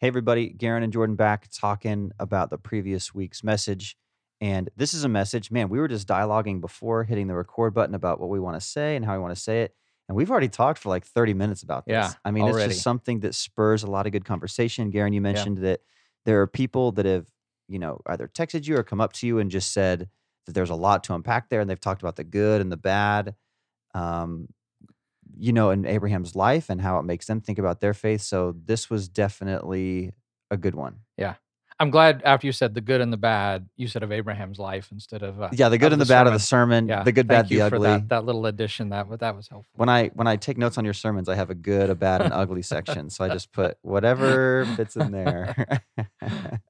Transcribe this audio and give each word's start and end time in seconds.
Hey, 0.00 0.06
everybody, 0.06 0.48
Garen 0.48 0.82
and 0.82 0.90
Jordan 0.90 1.14
back 1.14 1.48
talking 1.54 2.10
about 2.18 2.48
the 2.48 2.56
previous 2.56 3.14
week's 3.14 3.44
message. 3.44 3.98
And 4.40 4.70
this 4.74 4.94
is 4.94 5.04
a 5.04 5.10
message, 5.10 5.50
man, 5.50 5.68
we 5.68 5.78
were 5.78 5.88
just 5.88 6.08
dialoguing 6.08 6.62
before 6.62 7.04
hitting 7.04 7.26
the 7.26 7.34
record 7.34 7.74
button 7.74 7.94
about 7.94 8.18
what 8.18 8.30
we 8.30 8.40
want 8.40 8.58
to 8.58 8.66
say 8.66 8.96
and 8.96 9.04
how 9.04 9.12
we 9.12 9.18
want 9.18 9.34
to 9.34 9.40
say 9.40 9.60
it. 9.60 9.74
And 10.08 10.16
we've 10.16 10.30
already 10.30 10.48
talked 10.48 10.78
for 10.78 10.88
like 10.88 11.04
30 11.04 11.34
minutes 11.34 11.62
about 11.62 11.84
this. 11.84 11.92
Yeah, 11.92 12.12
I 12.24 12.30
mean, 12.30 12.48
it's 12.48 12.56
just 12.56 12.80
something 12.82 13.20
that 13.20 13.34
spurs 13.34 13.82
a 13.82 13.90
lot 13.90 14.06
of 14.06 14.12
good 14.12 14.24
conversation. 14.24 14.88
Garen, 14.88 15.12
you 15.12 15.20
mentioned 15.20 15.58
that 15.58 15.80
there 16.24 16.40
are 16.40 16.46
people 16.46 16.92
that 16.92 17.04
have, 17.04 17.26
you 17.68 17.78
know, 17.78 18.00
either 18.06 18.26
texted 18.26 18.66
you 18.66 18.78
or 18.78 18.82
come 18.82 19.02
up 19.02 19.12
to 19.12 19.26
you 19.26 19.38
and 19.38 19.50
just 19.50 19.70
said 19.70 20.08
that 20.46 20.52
there's 20.52 20.70
a 20.70 20.74
lot 20.74 21.04
to 21.04 21.14
unpack 21.14 21.50
there. 21.50 21.60
And 21.60 21.68
they've 21.68 21.78
talked 21.78 22.00
about 22.00 22.16
the 22.16 22.24
good 22.24 22.62
and 22.62 22.72
the 22.72 22.78
bad. 22.78 23.34
Um, 23.92 24.48
you 25.40 25.52
know, 25.52 25.70
in 25.70 25.86
Abraham's 25.86 26.36
life 26.36 26.68
and 26.70 26.80
how 26.80 26.98
it 26.98 27.04
makes 27.04 27.26
them 27.26 27.40
think 27.40 27.58
about 27.58 27.80
their 27.80 27.94
faith. 27.94 28.20
So 28.20 28.54
this 28.64 28.90
was 28.90 29.08
definitely 29.08 30.12
a 30.50 30.56
good 30.56 30.74
one. 30.74 31.00
Yeah. 31.16 31.34
I'm 31.78 31.88
glad 31.90 32.20
after 32.26 32.46
you 32.46 32.52
said 32.52 32.74
the 32.74 32.82
good 32.82 33.00
and 33.00 33.10
the 33.10 33.16
bad, 33.16 33.66
you 33.74 33.88
said 33.88 34.02
of 34.02 34.12
Abraham's 34.12 34.58
life 34.58 34.88
instead 34.92 35.22
of 35.22 35.40
uh, 35.40 35.48
Yeah, 35.50 35.70
the 35.70 35.78
good 35.78 35.92
and 35.94 36.00
the, 36.00 36.04
bad 36.04 36.26
of 36.26 36.34
the 36.34 36.38
sermon. 36.38 36.84
sermon, 36.84 36.88
Yeah, 36.88 37.02
the 37.04 37.12
good, 37.12 37.26
thank 37.26 37.44
bad, 37.44 37.50
you 37.50 37.60
the 37.62 37.68
for 37.70 37.76
ugly. 37.76 37.88
that 37.88 38.08
that 38.10 38.24
little 38.26 38.44
addition. 38.44 38.90
That 38.90 39.08
that 39.20 39.34
was 39.34 39.48
helpful. 39.48 39.72
When 39.76 39.88
I 39.88 40.08
when 40.08 40.26
I 40.26 40.36
take 40.36 40.58
notes 40.58 40.76
on 40.76 40.84
your 40.84 40.92
sermons, 40.92 41.26
I 41.26 41.36
have 41.36 41.48
a 41.48 41.54
good, 41.54 41.88
a 41.88 41.94
bad, 41.94 42.20
and 42.20 42.34
ugly 42.34 42.60
section. 42.60 43.08
So 43.08 43.24
I 43.24 43.30
just 43.30 43.50
put 43.50 43.78
whatever 43.80 44.66
fits 44.76 44.94
in 44.94 45.10
there. 45.10 45.80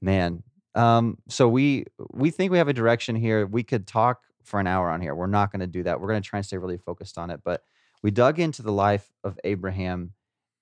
Man, 0.00 0.44
um, 0.76 1.18
so 1.28 1.48
we 1.48 1.86
we 2.12 2.30
think 2.30 2.52
we 2.52 2.58
have 2.58 2.68
a 2.68 2.72
direction 2.72 3.16
here. 3.16 3.46
We 3.46 3.64
could 3.64 3.84
talk 3.86 4.20
for 4.42 4.60
an 4.60 4.66
hour 4.66 4.90
on 4.90 5.00
here. 5.00 5.14
We're 5.14 5.26
not 5.26 5.52
going 5.52 5.60
to 5.60 5.66
do 5.66 5.82
that. 5.84 6.00
We're 6.00 6.08
going 6.08 6.22
to 6.22 6.28
try 6.28 6.38
and 6.38 6.46
stay 6.46 6.56
really 6.58 6.78
focused 6.78 7.18
on 7.18 7.30
it. 7.30 7.40
But 7.44 7.62
we 8.02 8.10
dug 8.10 8.38
into 8.38 8.62
the 8.62 8.72
life 8.72 9.10
of 9.24 9.38
Abraham, 9.44 10.12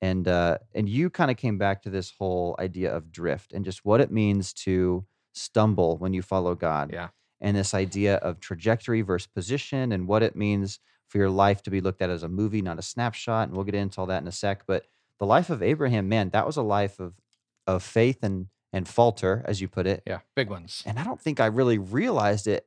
and 0.01 0.27
uh, 0.29 0.59
and 0.75 0.89
you 0.89 1.11
kind 1.11 1.31
of 1.31 1.37
came 1.37 1.59
back 1.59 1.83
to 1.83 1.91
this 1.91 2.13
whole 2.19 2.57
idea 2.59 2.95
of 2.95 3.11
drift 3.13 3.53
and 3.53 3.65
just 3.65 3.85
what 3.85 4.01
it 4.01 4.11
means 4.11 4.53
to 4.53 5.05
stumble 5.33 5.97
when 5.99 6.13
you 6.13 6.23
follow 6.23 6.55
God. 6.55 6.91
Yeah. 6.93 7.09
and 7.41 7.57
this 7.57 7.75
idea 7.75 8.17
of 8.17 8.41
trajectory 8.41 9.03
versus 9.03 9.29
position 9.29 9.93
and 9.93 10.09
what 10.09 10.23
it 10.23 10.35
means 10.35 10.81
for 11.07 11.19
your 11.19 11.31
life 11.31 11.63
to 11.63 11.71
be 11.71 11.81
looked 11.81 12.03
at 12.03 12.11
as 12.11 12.23
a 12.23 12.29
movie, 12.29 12.61
not 12.61 12.79
a 12.79 12.83
snapshot. 12.83 13.49
And 13.49 13.57
we'll 13.57 13.65
get 13.65 13.75
into 13.77 14.01
all 14.01 14.07
that 14.07 14.21
in 14.23 14.29
a 14.29 14.33
sec. 14.33 14.65
But 14.67 14.85
the 15.19 15.27
life 15.27 15.49
of 15.49 15.63
Abraham, 15.63 16.09
man, 16.09 16.31
that 16.31 16.47
was 16.47 16.57
a 16.57 16.63
life 16.63 16.99
of 17.01 17.15
of 17.67 17.83
faith 17.83 18.19
and 18.23 18.47
and 18.73 18.87
falter, 18.87 19.43
as 19.47 19.61
you 19.61 19.69
put 19.69 19.87
it. 19.87 20.03
Yeah, 20.07 20.19
big 20.37 20.51
ones. 20.51 20.83
And 20.85 20.99
I 20.99 21.05
don't 21.05 21.21
think 21.21 21.41
I 21.41 21.47
really 21.47 21.79
realized 21.79 22.47
it 22.47 22.67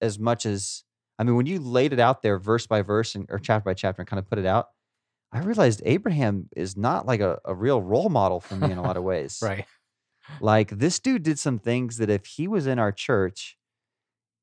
as 0.00 0.18
much 0.18 0.46
as 0.46 0.84
I 1.18 1.24
mean, 1.24 1.36
when 1.36 1.46
you 1.46 1.60
laid 1.60 1.92
it 1.92 2.00
out 2.00 2.22
there 2.22 2.38
verse 2.38 2.66
by 2.66 2.82
verse 2.82 3.14
and 3.14 3.26
or 3.28 3.38
chapter 3.38 3.64
by 3.64 3.74
chapter 3.74 4.00
and 4.00 4.08
kind 4.08 4.18
of 4.18 4.28
put 4.28 4.38
it 4.38 4.46
out, 4.46 4.68
I 5.32 5.40
realized 5.40 5.82
Abraham 5.84 6.48
is 6.56 6.76
not 6.76 7.06
like 7.06 7.20
a, 7.20 7.38
a 7.44 7.54
real 7.54 7.82
role 7.82 8.08
model 8.08 8.40
for 8.40 8.56
me 8.56 8.70
in 8.72 8.78
a 8.78 8.82
lot 8.82 8.96
of 8.96 9.02
ways. 9.12 9.40
Right. 9.42 9.66
Like 10.40 10.70
this 10.70 10.98
dude 10.98 11.22
did 11.22 11.38
some 11.38 11.58
things 11.58 11.98
that 11.98 12.10
if 12.10 12.24
he 12.26 12.48
was 12.48 12.66
in 12.66 12.78
our 12.78 12.92
church 12.92 13.56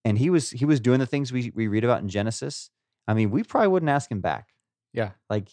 and 0.06 0.18
he 0.18 0.30
was 0.30 0.52
he 0.52 0.66
was 0.66 0.80
doing 0.80 1.00
the 1.00 1.06
things 1.06 1.32
we, 1.32 1.52
we 1.56 1.68
read 1.68 1.84
about 1.84 2.02
in 2.02 2.10
Genesis, 2.10 2.70
I 3.08 3.14
mean, 3.14 3.32
we 3.32 3.44
probably 3.44 3.70
wouldn't 3.70 3.90
ask 3.90 4.12
him 4.12 4.22
back. 4.22 4.50
Yeah. 4.94 5.12
Like 5.30 5.50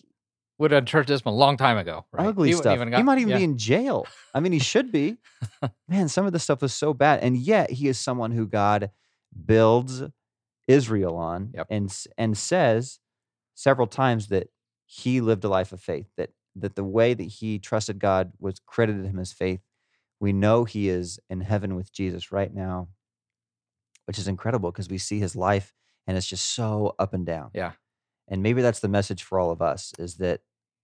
Would 0.58 0.72
have 0.72 0.86
church 0.86 1.06
this 1.06 1.24
one 1.24 1.34
a 1.34 1.36
long 1.36 1.56
time 1.56 1.78
ago. 1.78 2.04
Right? 2.12 2.26
ugly 2.26 2.50
He 2.50 2.54
stuff. 2.54 2.74
even 2.74 2.92
he 2.92 3.02
might 3.02 3.18
even 3.18 3.30
yeah. 3.30 3.38
be 3.38 3.44
in 3.44 3.58
jail. 3.58 4.06
I 4.34 4.40
mean, 4.40 4.52
he 4.52 4.58
should 4.58 4.92
be. 4.92 5.16
Man, 5.88 6.08
some 6.08 6.26
of 6.26 6.32
the 6.32 6.38
stuff 6.38 6.62
was 6.62 6.74
so 6.74 6.92
bad. 6.94 7.20
And 7.20 7.36
yet 7.36 7.70
he 7.70 7.88
is 7.88 7.98
someone 7.98 8.32
who 8.32 8.46
God 8.46 8.90
builds 9.46 10.02
Israel 10.66 11.16
on 11.16 11.50
Yep. 11.54 11.66
and 11.70 12.04
and 12.16 12.36
says 12.36 12.98
several 13.54 13.86
times 13.86 14.28
that 14.28 14.48
he 14.86 15.20
lived 15.20 15.44
a 15.44 15.48
life 15.48 15.72
of 15.72 15.80
faith, 15.80 16.08
that 16.16 16.30
that 16.56 16.76
the 16.76 16.84
way 16.84 17.14
that 17.14 17.24
he 17.24 17.58
trusted 17.58 17.98
God 17.98 18.32
was 18.38 18.60
credited 18.64 19.06
him 19.06 19.18
as 19.18 19.32
faith. 19.32 19.60
We 20.20 20.32
know 20.32 20.64
he 20.64 20.88
is 20.88 21.18
in 21.28 21.40
heaven 21.40 21.74
with 21.74 21.92
Jesus 21.92 22.30
right 22.30 22.54
now, 22.54 22.88
which 24.06 24.18
is 24.18 24.28
incredible 24.28 24.70
because 24.70 24.88
we 24.88 24.98
see 24.98 25.18
his 25.18 25.34
life 25.34 25.74
and 26.06 26.16
it's 26.16 26.26
just 26.26 26.54
so 26.54 26.94
up 26.98 27.12
and 27.12 27.26
down. 27.26 27.50
Yeah. 27.54 27.72
And 28.28 28.42
maybe 28.42 28.62
that's 28.62 28.80
the 28.80 28.88
message 28.88 29.22
for 29.22 29.38
all 29.38 29.50
of 29.50 29.60
us 29.60 29.92
is 29.98 30.16
that 30.16 30.40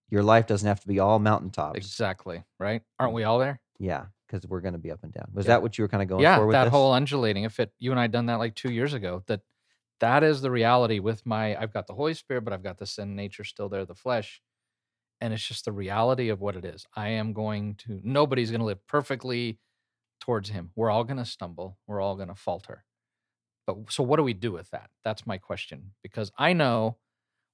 your 0.09 0.23
life 0.23 0.45
doesn't 0.45 0.67
have 0.67 0.81
to 0.81 0.87
be 0.87 0.99
all 0.99 1.17
mountaintops. 1.19 1.77
Exactly. 1.77 2.43
Right. 2.59 2.81
Aren't 2.99 3.13
we 3.13 3.23
all 3.23 3.39
there? 3.39 3.61
Yeah, 3.79 4.07
because 4.31 4.47
we're 4.47 4.61
going 4.61 4.73
to 4.73 4.79
be 4.79 4.91
up 4.91 5.03
and 5.03 5.11
down. 5.11 5.27
Was 5.33 5.45
Yeah. 5.45 5.49
that 5.55 5.61
what 5.61 5.77
you 5.77 5.83
were 5.83 5.87
kind 5.89 6.01
of 6.01 6.09
going 6.09 6.21
yeah, 6.21 6.37
for 6.37 6.47
with 6.47 6.53
that 6.53 6.65
this? 6.65 6.71
whole 6.71 6.93
undulating. 6.93 7.43
If 7.43 7.59
it, 7.59 7.73
you 7.79 7.91
and 7.91 7.99
I 7.99 8.07
done 8.07 8.27
that 8.27 8.35
like 8.39 8.55
two 8.55 8.71
years 8.71 8.93
ago. 8.93 9.23
That 9.27 9.41
that 9.99 10.23
is 10.23 10.41
the 10.41 10.49
reality 10.51 10.99
with 10.99 11.25
my. 11.25 11.55
I've 11.55 11.73
got 11.73 11.87
the 11.87 11.93
Holy 11.93 12.13
Spirit, 12.13 12.41
but 12.43 12.53
I've 12.53 12.63
got 12.63 12.77
the 12.79 12.87
sin 12.87 13.15
nature 13.15 13.43
still 13.43 13.69
there, 13.69 13.85
the 13.85 13.93
flesh, 13.95 14.41
and 15.19 15.33
it's 15.33 15.45
just 15.45 15.65
the 15.65 15.71
reality 15.71 16.29
of 16.29 16.41
what 16.41 16.55
it 16.55 16.65
is. 16.65 16.85
I 16.95 17.09
am 17.09 17.33
going 17.33 17.75
to. 17.75 17.99
Nobody's 18.03 18.49
going 18.51 18.61
to 18.61 18.65
live 18.65 18.85
perfectly 18.87 19.59
towards 20.19 20.49
Him. 20.49 20.71
We're 20.75 20.89
all 20.89 21.03
going 21.03 21.17
to 21.17 21.25
stumble. 21.25 21.77
We're 21.87 22.01
all 22.01 22.15
going 22.15 22.29
to 22.29 22.35
falter. 22.35 22.83
But 23.67 23.91
so, 23.91 24.01
what 24.03 24.17
do 24.17 24.23
we 24.23 24.33
do 24.33 24.51
with 24.51 24.71
that? 24.71 24.89
That's 25.03 25.27
my 25.27 25.37
question 25.37 25.91
because 26.01 26.31
I 26.37 26.53
know 26.53 26.97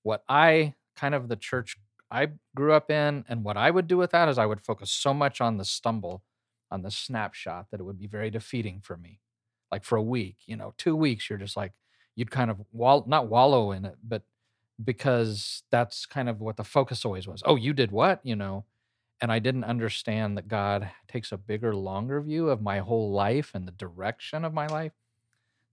what 0.03 0.23
I 0.29 0.75
kind 0.95 1.13
of 1.13 1.27
the 1.27 1.35
church 1.35 1.77
I 2.09 2.29
grew 2.55 2.71
up 2.71 2.89
in, 2.89 3.25
and 3.27 3.44
what 3.44 3.57
I 3.57 3.71
would 3.71 3.88
do 3.88 3.97
with 3.97 4.11
that 4.11 4.29
is 4.29 4.38
I 4.38 4.45
would 4.45 4.61
focus 4.61 4.89
so 4.89 5.13
much 5.13 5.41
on 5.41 5.57
the 5.57 5.65
stumble, 5.65 6.23
on 6.72 6.81
the 6.81 6.91
snapshot, 6.91 7.67
that 7.72 7.79
it 7.79 7.83
would 7.83 8.00
be 8.00 8.07
very 8.07 8.29
defeating 8.29 8.81
for 8.81 8.97
me. 8.97 9.19
Like 9.72 9.83
for 9.83 9.97
a 9.97 10.03
week, 10.03 10.38
you 10.45 10.55
know, 10.55 10.73
two 10.78 10.95
weeks, 10.95 11.29
you're 11.29 11.39
just 11.39 11.57
like, 11.57 11.73
you'd 12.16 12.31
kind 12.31 12.50
of 12.50 12.61
wall, 12.72 13.03
not 13.07 13.28
wallow 13.28 13.72
in 13.72 13.85
it, 13.85 13.95
but 14.03 14.23
because 14.83 15.63
that's 15.72 16.06
kind 16.06 16.29
of 16.29 16.39
what 16.39 16.57
the 16.57 16.63
focus 16.63 17.03
always 17.06 17.27
was. 17.27 17.41
Oh, 17.45 17.56
you 17.56 17.73
did 17.73 17.91
what? 17.91 18.19
You 18.23 18.35
know, 18.35 18.66
and 19.19 19.31
I 19.31 19.39
didn't 19.39 19.63
understand 19.63 20.38
that 20.38 20.47
God 20.47 20.89
takes 21.07 21.31
a 21.31 21.38
bigger, 21.38 21.75
longer 21.75 22.22
view 22.22 22.50
of 22.50 22.61
my 22.61 22.79
whole 22.79 23.11
life 23.11 23.51
and 23.53 23.67
the 23.67 23.72
direction 23.72 24.45
of 24.45 24.53
my 24.53 24.67
life. 24.67 24.94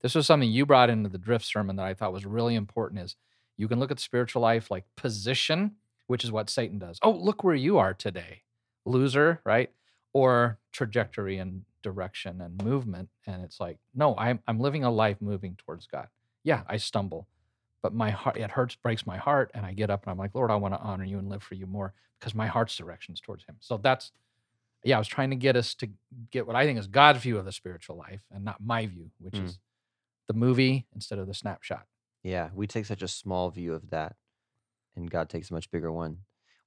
This 0.00 0.14
was 0.14 0.26
something 0.26 0.50
you 0.50 0.66
brought 0.66 0.90
into 0.90 1.08
the 1.08 1.18
drift 1.18 1.44
sermon 1.44 1.76
that 1.76 1.86
I 1.86 1.94
thought 1.94 2.12
was 2.12 2.26
really 2.26 2.54
important 2.54 3.00
is 3.02 3.16
you 3.56 3.68
can 3.68 3.78
look 3.78 3.90
at 3.90 4.00
spiritual 4.00 4.42
life 4.42 4.70
like 4.70 4.84
position, 4.96 5.76
which 6.06 6.24
is 6.24 6.32
what 6.32 6.50
Satan 6.50 6.78
does. 6.78 6.98
Oh, 7.02 7.12
look 7.12 7.44
where 7.44 7.54
you 7.54 7.78
are 7.78 7.94
today. 7.94 8.42
Loser, 8.84 9.40
right? 9.44 9.70
Or 10.14 10.58
trajectory 10.72 11.36
and 11.38 11.62
direction 11.82 12.40
and 12.40 12.62
movement. 12.64 13.10
And 13.26 13.44
it's 13.44 13.60
like, 13.60 13.78
no, 13.94 14.16
I'm 14.16 14.40
I'm 14.48 14.58
living 14.58 14.84
a 14.84 14.90
life 14.90 15.18
moving 15.20 15.56
towards 15.56 15.86
God. 15.86 16.08
Yeah, 16.44 16.62
I 16.66 16.78
stumble, 16.78 17.28
but 17.82 17.92
my 17.94 18.10
heart 18.10 18.38
it 18.38 18.50
hurts, 18.52 18.74
breaks 18.76 19.06
my 19.06 19.18
heart, 19.18 19.50
and 19.54 19.66
I 19.66 19.74
get 19.74 19.90
up 19.90 20.04
and 20.04 20.10
I'm 20.10 20.18
like, 20.18 20.34
Lord, 20.34 20.50
I 20.50 20.56
want 20.56 20.72
to 20.74 20.80
honor 20.80 21.04
you 21.04 21.18
and 21.18 21.28
live 21.28 21.42
for 21.42 21.54
you 21.56 21.66
more 21.66 21.92
because 22.18 22.34
my 22.34 22.46
heart's 22.46 22.76
direction 22.76 23.12
is 23.12 23.20
towards 23.20 23.44
him. 23.44 23.56
So 23.60 23.76
that's 23.76 24.12
yeah, 24.84 24.96
I 24.96 24.98
was 24.98 25.08
trying 25.08 25.30
to 25.30 25.36
get 25.36 25.56
us 25.56 25.74
to 25.76 25.88
get 26.30 26.46
what 26.46 26.56
I 26.56 26.64
think 26.64 26.78
is 26.78 26.86
God's 26.86 27.20
view 27.20 27.38
of 27.38 27.44
the 27.44 27.52
spiritual 27.52 27.96
life 27.96 28.20
and 28.30 28.44
not 28.44 28.62
my 28.64 28.86
view, 28.86 29.10
which 29.18 29.34
Mm. 29.34 29.44
is 29.44 29.58
the 30.28 30.34
movie 30.34 30.86
instead 30.94 31.18
of 31.18 31.26
the 31.26 31.34
snapshot. 31.34 31.86
Yeah, 32.22 32.50
we 32.54 32.66
take 32.66 32.86
such 32.86 33.02
a 33.02 33.08
small 33.08 33.50
view 33.50 33.74
of 33.74 33.90
that, 33.90 34.16
and 34.96 35.10
God 35.10 35.28
takes 35.28 35.50
a 35.50 35.54
much 35.54 35.70
bigger 35.70 35.90
one. 35.92 36.18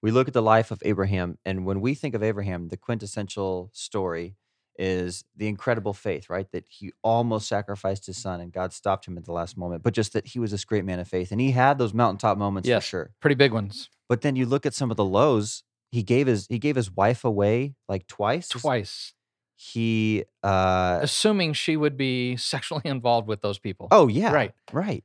We 0.08 0.12
look 0.12 0.30
at 0.30 0.34
the 0.34 0.42
life 0.42 0.72
of 0.72 0.82
Abraham, 0.86 1.38
and 1.44 1.66
when 1.66 1.82
we 1.82 1.94
think 1.94 2.16
of 2.16 2.24
Abraham, 2.24 2.70
the 2.70 2.78
quintessential 2.78 3.70
story 3.74 4.38
is 4.80 5.26
the 5.36 5.50
incredible 5.50 5.92
faith, 5.94 6.30
right? 6.30 6.50
That 6.54 6.64
he 6.70 6.94
almost 7.02 7.50
sacrificed 7.50 8.06
his 8.06 8.16
son, 8.18 8.40
and 8.40 8.54
God 8.54 8.72
stopped 8.72 9.06
him 9.06 9.18
at 9.18 9.26
the 9.26 9.34
last 9.34 9.58
moment, 9.58 9.84
but 9.84 9.94
just 9.94 10.14
that 10.14 10.28
he 10.28 10.40
was 10.40 10.52
this 10.52 10.64
great 10.64 10.86
man 10.86 11.00
of 11.02 11.10
faith, 11.10 11.34
and 11.34 11.42
he 11.42 11.52
had 11.52 11.78
those 11.78 11.94
mountaintop 11.94 12.38
moments 12.38 12.70
Yes. 12.70 12.86
for 12.86 12.88
sure. 12.88 13.12
Pretty 13.20 13.36
big 13.36 13.52
ones. 13.52 13.90
But 14.08 14.22
then 14.22 14.38
you 14.38 14.46
look 14.46 14.66
at 14.66 14.74
some 14.74 14.92
of 14.92 14.96
the 14.96 15.04
lows. 15.04 15.64
He 15.92 16.04
gave 16.04 16.26
his 16.28 16.48
he 16.48 16.58
gave 16.58 16.78
his 16.78 16.90
wife 16.90 17.26
away 17.26 17.76
like 17.90 18.08
twice. 18.08 18.48
Twice. 18.48 19.14
He 19.58 20.24
uh 20.42 21.00
Assuming 21.02 21.52
she 21.52 21.76
would 21.76 21.98
be 21.98 22.38
sexually 22.38 22.84
involved 22.86 23.28
with 23.28 23.42
those 23.42 23.60
people. 23.60 23.90
Oh 23.92 24.08
yeah. 24.08 24.32
Right. 24.32 24.54
Right. 24.72 25.04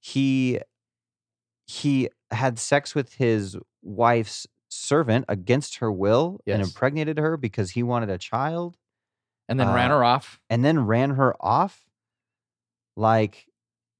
He 0.00 0.60
he 1.66 2.08
had 2.30 2.58
sex 2.58 2.94
with 2.94 3.14
his 3.14 3.58
wife's 3.82 4.46
servant 4.68 5.24
against 5.28 5.76
her 5.78 5.90
will 5.90 6.40
and 6.46 6.60
Yes. 6.60 6.68
impregnated 6.68 7.18
her 7.18 7.36
because 7.36 7.72
he 7.72 7.82
wanted 7.82 8.08
a 8.10 8.18
child 8.18 8.76
And 9.48 9.58
then 9.58 9.68
ran 9.72 9.90
uh, 9.90 9.96
her 9.98 10.04
off. 10.04 10.40
and 10.48 10.64
then 10.64 10.86
ran 10.86 11.10
her 11.10 11.34
off. 11.40 11.86
Like 12.96 13.46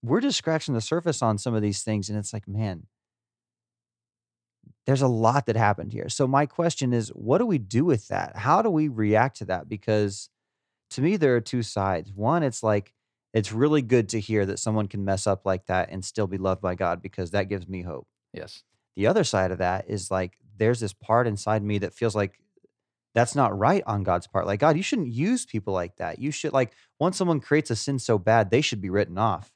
we're 0.03 0.21
just 0.21 0.39
scratching 0.39 0.75
the 0.75 0.81
surface 0.81 1.23
on 1.23 1.39
some 1.39 1.55
of 1.55 1.63
these 1.63 1.83
things 1.83 2.09
and 2.09 2.19
it's 2.19 2.33
like, 2.33 2.47
man, 2.49 2.87
there's 4.87 5.03
a 5.03 5.09
lot 5.09 5.47
that 5.47 5.57
happened 5.57 5.93
here. 5.93 6.09
So 6.09 6.27
my 6.27 6.47
question 6.47 6.93
is, 6.93 7.09
what 7.11 7.39
do 7.39 7.47
we 7.47 7.59
do 7.59 7.85
with 7.85 8.09
that? 8.09 8.37
How 8.37 8.63
do 8.63 8.71
we 8.71 8.89
react 8.89 9.37
to 9.39 9.45
that? 9.47 9.69
Because 9.69 10.31
to 10.91 11.03
me, 11.03 11.17
there 11.17 11.37
are 11.37 11.41
two 11.41 11.63
sides. 11.63 12.13
One, 12.13 12.43
it's 12.43 12.63
like 12.63 12.93
it's 13.33 13.53
really 13.53 13.83
good 13.83 14.09
to 14.11 14.21
hear 14.21 14.45
that 14.47 14.59
someone 14.59 14.89
can 14.89 15.05
mess 15.05 15.27
up 15.27 15.47
like 15.47 15.67
that 15.67 15.91
and 15.91 16.05
still 16.05 16.27
be 16.27 16.39
loved 16.39 16.61
by 16.61 16.75
God 16.75 17.01
because 17.03 17.31
that 17.31 17.49
gives 17.49 17.69
me 17.69 17.83
hope. 17.83 18.09
Yes. 18.33 18.65
The 18.97 19.07
other 19.07 19.25
side 19.25 19.51
of 19.51 19.59
that 19.59 19.87
is 19.89 20.11
like 20.11 20.37
there's 20.59 20.81
this 20.81 20.93
part 20.93 21.27
inside 21.27 21.63
me 21.63 21.79
that 21.79 21.95
feels 21.95 22.15
like 22.15 22.39
that's 23.15 23.35
not 23.35 23.57
right 23.59 23.83
on 23.87 24.03
God's 24.05 24.27
part. 24.27 24.47
Like, 24.47 24.61
God, 24.61 24.77
you 24.77 24.83
shouldn't 24.83 25.09
use 25.09 25.45
people 25.45 25.75
like 25.75 25.97
that. 25.97 26.19
You 26.19 26.31
should 26.31 26.53
like 26.53 26.73
once 26.99 27.17
someone 27.17 27.41
creates 27.41 27.71
a 27.71 27.77
sin 27.77 27.99
so 27.99 28.19
bad, 28.19 28.51
they 28.51 28.61
should 28.61 28.81
be 28.81 28.91
written 28.91 29.19
off. 29.19 29.53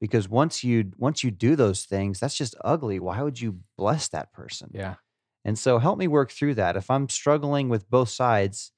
Because 0.00 0.28
once 0.28 0.62
you 0.62 0.92
once 0.96 1.24
you 1.24 1.30
do 1.30 1.56
those 1.56 1.84
things, 1.84 2.20
that's 2.20 2.36
just 2.36 2.54
ugly. 2.64 3.00
Why 3.00 3.22
would 3.22 3.40
you 3.40 3.60
bless 3.76 4.08
that 4.08 4.32
person? 4.32 4.70
Yeah. 4.72 4.96
And 5.44 5.58
so 5.58 5.78
help 5.78 5.98
me 5.98 6.06
work 6.06 6.30
through 6.30 6.54
that. 6.56 6.76
If 6.76 6.90
I'm 6.90 7.08
struggling 7.08 7.68
with 7.68 7.88
both 7.88 8.08
sides, 8.10 8.72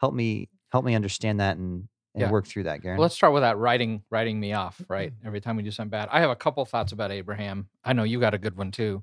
help 0.00 0.14
me 0.14 0.48
help 0.70 0.84
me 0.84 0.94
understand 0.94 1.40
that 1.40 1.56
and 1.56 1.88
and 2.14 2.22
Yeah. 2.22 2.30
work 2.30 2.46
through 2.46 2.64
that, 2.64 2.82
Garen. 2.82 2.98
Well, 2.98 3.04
let's 3.04 3.14
start 3.14 3.32
with 3.32 3.42
that 3.42 3.56
writing 3.56 4.02
writing 4.10 4.38
me 4.38 4.52
off, 4.52 4.80
right? 4.88 5.12
Mm-hmm. 5.12 5.26
Every 5.26 5.40
time 5.40 5.56
we 5.56 5.62
do 5.62 5.70
something 5.70 5.90
bad. 5.90 6.08
I 6.12 6.20
have 6.20 6.30
a 6.30 6.36
couple 6.36 6.64
thoughts 6.64 6.92
about 6.92 7.10
Abraham. 7.12 7.68
I 7.84 7.92
know 7.92 8.02
you 8.02 8.20
got 8.20 8.34
a 8.34 8.38
good 8.38 8.56
one 8.56 8.70
too. 8.72 9.02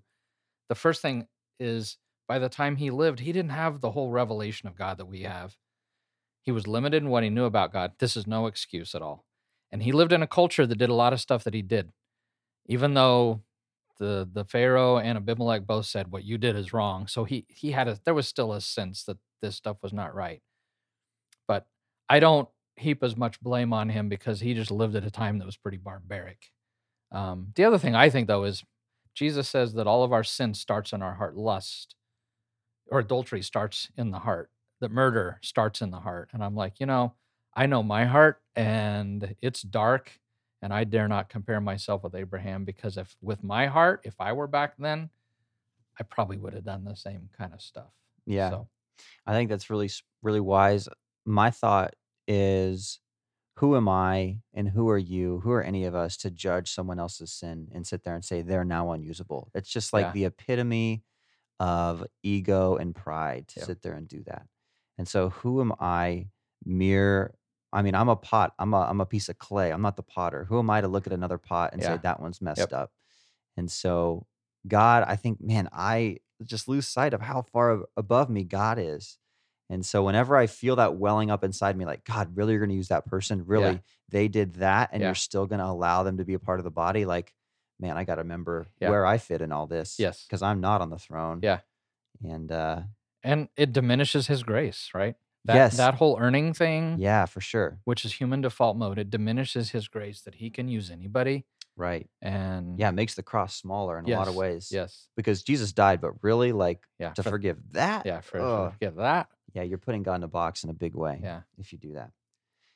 The 0.69 0.75
first 0.75 1.01
thing 1.01 1.27
is 1.59 1.97
by 2.27 2.39
the 2.39 2.49
time 2.49 2.75
he 2.75 2.91
lived, 2.91 3.19
he 3.19 3.31
didn't 3.31 3.51
have 3.51 3.79
the 3.79 3.91
whole 3.91 4.11
revelation 4.11 4.67
of 4.67 4.75
God 4.75 4.97
that 4.97 5.05
we 5.05 5.21
have. 5.21 5.55
He 6.41 6.51
was 6.51 6.67
limited 6.67 7.03
in 7.03 7.09
what 7.09 7.23
he 7.23 7.29
knew 7.29 7.45
about 7.45 7.73
God. 7.73 7.93
This 7.99 8.15
is 8.15 8.27
no 8.27 8.47
excuse 8.47 8.95
at 8.95 9.01
all. 9.01 9.25
And 9.71 9.83
he 9.83 9.91
lived 9.91 10.13
in 10.13 10.23
a 10.23 10.27
culture 10.27 10.65
that 10.65 10.77
did 10.77 10.89
a 10.89 10.93
lot 10.93 11.13
of 11.13 11.19
stuff 11.19 11.43
that 11.43 11.53
he 11.53 11.61
did. 11.61 11.91
Even 12.67 12.93
though 12.93 13.41
the 13.99 14.29
the 14.31 14.45
Pharaoh 14.45 14.97
and 14.97 15.17
Abimelech 15.17 15.65
both 15.65 15.85
said 15.85 16.11
what 16.11 16.23
you 16.23 16.37
did 16.37 16.55
is 16.55 16.73
wrong. 16.73 17.07
So 17.07 17.23
he 17.23 17.45
he 17.49 17.71
had 17.71 17.87
a 17.87 17.99
there 18.05 18.13
was 18.13 18.27
still 18.27 18.53
a 18.53 18.61
sense 18.61 19.03
that 19.03 19.17
this 19.41 19.55
stuff 19.55 19.77
was 19.81 19.93
not 19.93 20.15
right. 20.15 20.41
But 21.47 21.65
I 22.09 22.19
don't 22.19 22.47
heap 22.75 23.03
as 23.03 23.17
much 23.17 23.41
blame 23.41 23.73
on 23.73 23.89
him 23.89 24.07
because 24.07 24.39
he 24.39 24.53
just 24.53 24.71
lived 24.71 24.95
at 24.95 25.05
a 25.05 25.11
time 25.11 25.39
that 25.39 25.45
was 25.45 25.57
pretty 25.57 25.77
barbaric. 25.77 26.51
Um, 27.11 27.47
the 27.55 27.65
other 27.65 27.77
thing 27.77 27.95
I 27.95 28.09
think 28.09 28.27
though 28.27 28.43
is 28.43 28.63
Jesus 29.17 29.49
says 29.49 29.73
that 29.73 29.87
all 29.87 30.03
of 30.03 30.13
our 30.13 30.23
sin 30.23 30.53
starts 30.53 30.93
in 30.93 31.01
our 31.01 31.15
heart. 31.15 31.35
Lust 31.35 31.95
or 32.91 32.99
adultery 32.99 33.41
starts 33.41 33.89
in 33.97 34.11
the 34.11 34.19
heart. 34.19 34.51
That 34.79 34.91
murder 34.91 35.39
starts 35.41 35.81
in 35.81 35.89
the 35.89 36.01
heart. 36.01 36.29
And 36.33 36.43
I'm 36.43 36.55
like, 36.55 36.79
you 36.79 36.85
know, 36.85 37.13
I 37.55 37.65
know 37.65 37.81
my 37.81 38.05
heart 38.05 38.39
and 38.55 39.35
it's 39.41 39.63
dark 39.63 40.19
and 40.61 40.71
I 40.71 40.83
dare 40.83 41.07
not 41.07 41.29
compare 41.29 41.59
myself 41.59 42.03
with 42.03 42.13
Abraham 42.13 42.63
because 42.63 42.95
if 42.95 43.17
with 43.19 43.43
my 43.43 43.65
heart, 43.65 44.01
if 44.03 44.13
I 44.19 44.33
were 44.33 44.45
back 44.45 44.75
then, 44.77 45.09
I 45.99 46.03
probably 46.03 46.37
would 46.37 46.53
have 46.53 46.65
done 46.65 46.83
the 46.83 46.95
same 46.95 47.27
kind 47.35 47.55
of 47.55 47.61
stuff. 47.61 47.91
Yeah. 48.27 48.51
So 48.51 48.67
I 49.25 49.33
think 49.33 49.49
that's 49.49 49.71
really 49.71 49.89
really 50.21 50.41
wise. 50.41 50.87
My 51.25 51.49
thought 51.49 51.95
is 52.27 52.99
who 53.57 53.75
am 53.75 53.89
I 53.89 54.41
and 54.53 54.69
who 54.69 54.87
are 54.89 54.97
you? 54.97 55.39
Who 55.39 55.51
are 55.51 55.63
any 55.63 55.85
of 55.85 55.95
us 55.95 56.15
to 56.17 56.29
judge 56.29 56.71
someone 56.71 56.99
else's 56.99 57.31
sin 57.31 57.69
and 57.73 57.87
sit 57.87 58.03
there 58.03 58.13
and 58.15 58.23
say 58.23 58.41
they're 58.41 58.63
now 58.63 58.91
unusable? 58.91 59.49
It's 59.55 59.69
just 59.69 59.93
like 59.93 60.07
Yeah. 60.07 60.11
the 60.13 60.25
epitome 60.25 61.03
of 61.59 62.05
ego 62.23 62.75
and 62.75 62.95
pride 62.95 63.47
to 63.49 63.59
Yeah. 63.59 63.65
sit 63.65 63.81
there 63.81 63.93
and 63.93 64.07
do 64.07 64.23
that. 64.23 64.47
And 64.97 65.07
so 65.07 65.29
who 65.29 65.61
am 65.61 65.73
I 65.79 66.29
mere 66.65 67.35
I 67.73 67.81
mean, 67.81 67.95
I'm 67.95 68.07
a 68.09 68.15
pot. 68.15 68.53
I'm 68.59 68.73
a 68.73 68.81
I'm 68.81 69.01
a 69.01 69.05
piece 69.05 69.27
of 69.27 69.37
clay. 69.39 69.71
I'm 69.73 69.81
not 69.81 69.97
the 69.97 70.03
potter. 70.03 70.45
Who 70.45 70.57
am 70.59 70.69
I 70.69 70.81
to 70.81 70.87
look 70.87 71.05
at 71.05 71.13
another 71.13 71.37
pot 71.37 71.71
and 71.73 71.83
say 71.83 71.97
that 71.97 72.19
one's 72.21 72.41
messed 72.41 72.59
Yep. 72.59 72.73
up? 72.73 72.91
And 73.57 73.71
so 73.71 74.27
God, 74.67 75.03
I 75.07 75.15
think, 75.15 75.41
man, 75.41 75.67
I 75.71 76.19
just 76.45 76.67
lose 76.67 76.87
sight 76.87 77.13
of 77.13 77.21
how 77.21 77.41
far 77.41 77.85
above 77.97 78.29
me 78.29 78.43
God 78.43 78.77
is. 78.79 79.17
And 79.69 79.85
so 79.85 80.03
whenever 80.03 80.35
I 80.37 80.47
feel 80.47 80.77
that 80.77 80.95
welling 80.95 81.29
up 81.29 81.43
inside 81.43 81.75
me, 81.77 81.85
like, 81.85 82.05
God, 82.05 82.35
really, 82.37 82.53
you're 82.53 82.61
going 82.61 82.69
to 82.69 82.75
use 82.75 82.87
that 82.87 83.05
person? 83.05 83.45
Really, 83.45 83.81
they 84.09 84.27
did 84.29 84.55
that, 84.55 84.89
and 84.93 85.01
Yeah. 85.01 85.09
you're 85.09 85.15
still 85.15 85.45
going 85.45 85.59
to 85.59 85.65
allow 85.65 86.03
them 86.03 86.17
to 86.17 86.25
be 86.25 86.33
a 86.35 86.39
part 86.39 86.59
of 86.59 86.63
the 86.63 86.71
body? 86.71 87.05
Like, 87.05 87.33
man, 87.79 87.97
I 87.97 88.03
got 88.05 88.15
to 88.15 88.21
remember 88.21 88.67
Yeah. 88.79 88.89
where 88.89 89.05
I 89.05 89.17
fit 89.17 89.41
in 89.41 89.51
all 89.51 89.67
this. 89.67 89.99
Yes. 89.99 90.23
Because 90.23 90.41
I'm 90.41 90.61
not 90.61 90.81
on 90.81 90.89
the 90.89 90.97
throne. 90.97 91.39
Yeah. 91.43 91.59
And 92.23 92.51
uh, 92.51 92.81
and 93.23 93.49
it 93.57 93.73
diminishes 93.73 94.27
his 94.27 94.43
grace, 94.43 94.91
right? 94.93 95.15
That, 95.45 95.55
Yes. 95.55 95.77
That 95.77 95.95
whole 95.95 96.17
earning 96.19 96.53
thing, 96.53 96.95
yeah, 96.99 97.25
for 97.25 97.41
sure. 97.41 97.79
which 97.83 98.03
is 98.05 98.13
human 98.13 98.41
default 98.41 98.75
mode, 98.77 98.97
it 98.97 99.09
diminishes 99.09 99.71
his 99.71 99.87
grace 99.87 100.21
that 100.21 100.35
he 100.35 100.49
can 100.49 100.67
use 100.67 100.89
anybody. 100.89 101.45
Right. 101.75 102.09
And 102.21 102.79
Yeah, 102.79 102.89
it 102.89 102.93
makes 102.93 103.13
the 103.15 103.21
cross 103.23 103.55
smaller 103.55 103.99
in 103.99 104.09
a 104.11 104.17
lot 104.17 104.27
of 104.27 104.35
ways. 104.35 104.71
yes, 104.71 105.07
Because 105.15 105.43
Jesus 105.43 105.71
died, 105.73 106.01
but 106.01 106.13
really, 106.23 106.51
like, 106.53 106.87
yeah, 106.99 107.11
to 107.11 107.21
for- 107.23 107.29
forgive 107.31 107.57
that, 107.73 108.05
yeah, 108.05 108.21
for, 108.21 108.71
forgive 108.71 108.95
that. 108.95 109.29
Yeah, 109.57 109.63
you're 109.63 109.79
putting 109.79 110.03
God 110.03 110.15
in 110.17 110.23
a 110.23 110.27
box 110.27 110.63
in 110.63 110.69
a 110.69 110.73
big 110.73 110.93
way. 110.93 111.19
Yeah. 111.21 111.41
if 111.57 111.71
you 111.73 111.79
do 111.79 111.93
that. 111.93 112.11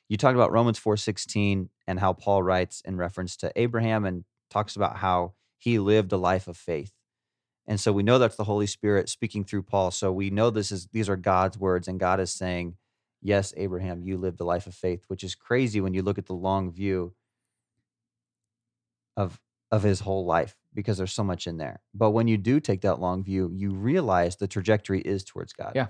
You 0.08 0.16
talked 0.16 0.34
about 0.34 0.50
Romans 0.50 0.80
4:16 0.80 1.68
and 1.86 2.00
how 2.00 2.12
Paul 2.12 2.42
writes 2.42 2.82
in 2.84 2.96
reference 2.96 3.36
to 3.36 3.52
Abraham 3.54 4.04
and 4.04 4.24
talks 4.50 4.74
about 4.74 4.96
how 4.96 5.34
he 5.58 5.78
lived 5.78 6.10
a 6.12 6.16
life 6.16 6.48
of 6.48 6.56
faith. 6.56 6.92
And 7.68 7.78
so 7.78 7.92
we 7.92 8.02
know 8.02 8.18
that's 8.18 8.34
the 8.34 8.44
Holy 8.44 8.66
Spirit 8.66 9.08
speaking 9.08 9.44
through 9.44 9.62
Paul. 9.62 9.92
So 9.92 10.10
we 10.12 10.28
know 10.30 10.50
this 10.50 10.72
is 10.72 10.88
these 10.88 11.08
are 11.08 11.16
God's 11.16 11.56
words 11.56 11.86
and 11.86 12.00
God 12.00 12.18
is 12.18 12.32
saying, 12.32 12.76
"Yes, 13.20 13.54
Abraham, 13.56 14.02
you 14.02 14.18
lived 14.18 14.40
a 14.40 14.44
life 14.44 14.66
of 14.66 14.74
faith," 14.74 15.04
which 15.06 15.22
is 15.22 15.36
crazy 15.36 15.80
when 15.80 15.94
you 15.94 16.02
look 16.02 16.18
at 16.18 16.26
the 16.26 16.34
long 16.34 16.72
view 16.72 17.14
of 19.16 19.40
of 19.70 19.84
his 19.84 20.00
whole 20.00 20.26
life 20.26 20.56
because 20.74 20.98
there's 20.98 21.12
so 21.12 21.24
much 21.24 21.46
in 21.46 21.58
there. 21.58 21.80
But 21.94 22.10
when 22.10 22.26
you 22.26 22.36
do 22.36 22.58
take 22.58 22.80
that 22.80 22.98
long 22.98 23.22
view, 23.22 23.50
you 23.54 23.70
realize 23.70 24.36
the 24.36 24.48
trajectory 24.48 25.00
is 25.00 25.22
towards 25.22 25.52
God. 25.52 25.72
Yeah. 25.76 25.88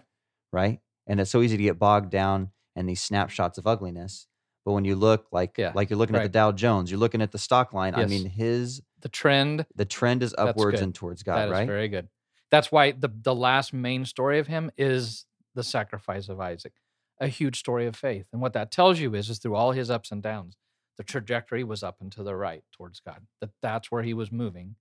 Right? 0.52 0.80
And 1.06 1.20
it's 1.20 1.30
so 1.30 1.42
easy 1.42 1.56
to 1.56 1.62
get 1.62 1.78
bogged 1.78 2.10
down 2.10 2.50
in 2.76 2.86
these 2.86 3.00
snapshots 3.00 3.58
of 3.58 3.66
ugliness. 3.66 4.26
But 4.64 4.72
when 4.72 4.84
you 4.84 4.94
look 4.94 5.26
like 5.32 5.58
Yeah, 5.58 5.72
like 5.74 5.90
you're 5.90 5.98
looking 5.98 6.16
at 6.16 6.22
the. 6.22 6.28
Dow 6.28 6.52
Jones, 6.52 6.90
you're 6.90 7.00
looking 7.00 7.22
at 7.22 7.32
the 7.32 7.38
stock 7.38 7.72
line. 7.72 7.94
I 7.94 8.06
mean, 8.06 8.26
his 8.26 8.80
The 9.00 9.08
trend, 9.08 9.66
the 9.74 9.84
trend 9.84 10.22
is 10.22 10.34
upwards 10.38 10.80
and 10.80 10.94
towards 10.94 11.22
that 11.22 11.26
God, 11.26 11.44
is 11.46 11.50
right? 11.50 11.66
very 11.66 11.88
good. 11.88 12.08
That's 12.50 12.70
why 12.70 12.92
the 12.92 13.08
the 13.08 13.34
last 13.34 13.72
main 13.72 14.04
story 14.04 14.38
of 14.38 14.46
him 14.46 14.70
is 14.76 15.26
the 15.54 15.64
sacrifice 15.64 16.28
of 16.28 16.38
Isaac, 16.38 16.74
a 17.20 17.26
huge 17.26 17.58
story 17.58 17.86
of 17.86 17.96
faith. 17.96 18.26
And 18.32 18.40
what 18.40 18.52
that 18.52 18.70
tells 18.70 19.00
you 19.00 19.14
is, 19.14 19.28
is 19.28 19.38
through 19.38 19.56
all 19.56 19.72
his 19.72 19.90
ups 19.90 20.12
and 20.12 20.22
downs, 20.22 20.56
the 20.96 21.02
trajectory 21.02 21.64
was 21.64 21.82
up 21.82 21.96
and 22.00 22.12
to 22.12 22.22
the 22.22 22.36
right 22.36 22.62
towards 22.72 23.00
God. 23.00 23.26
That 23.40 23.50
that's 23.60 23.90
where 23.90 24.02
he 24.02 24.14
was 24.14 24.30
moving, 24.30 24.76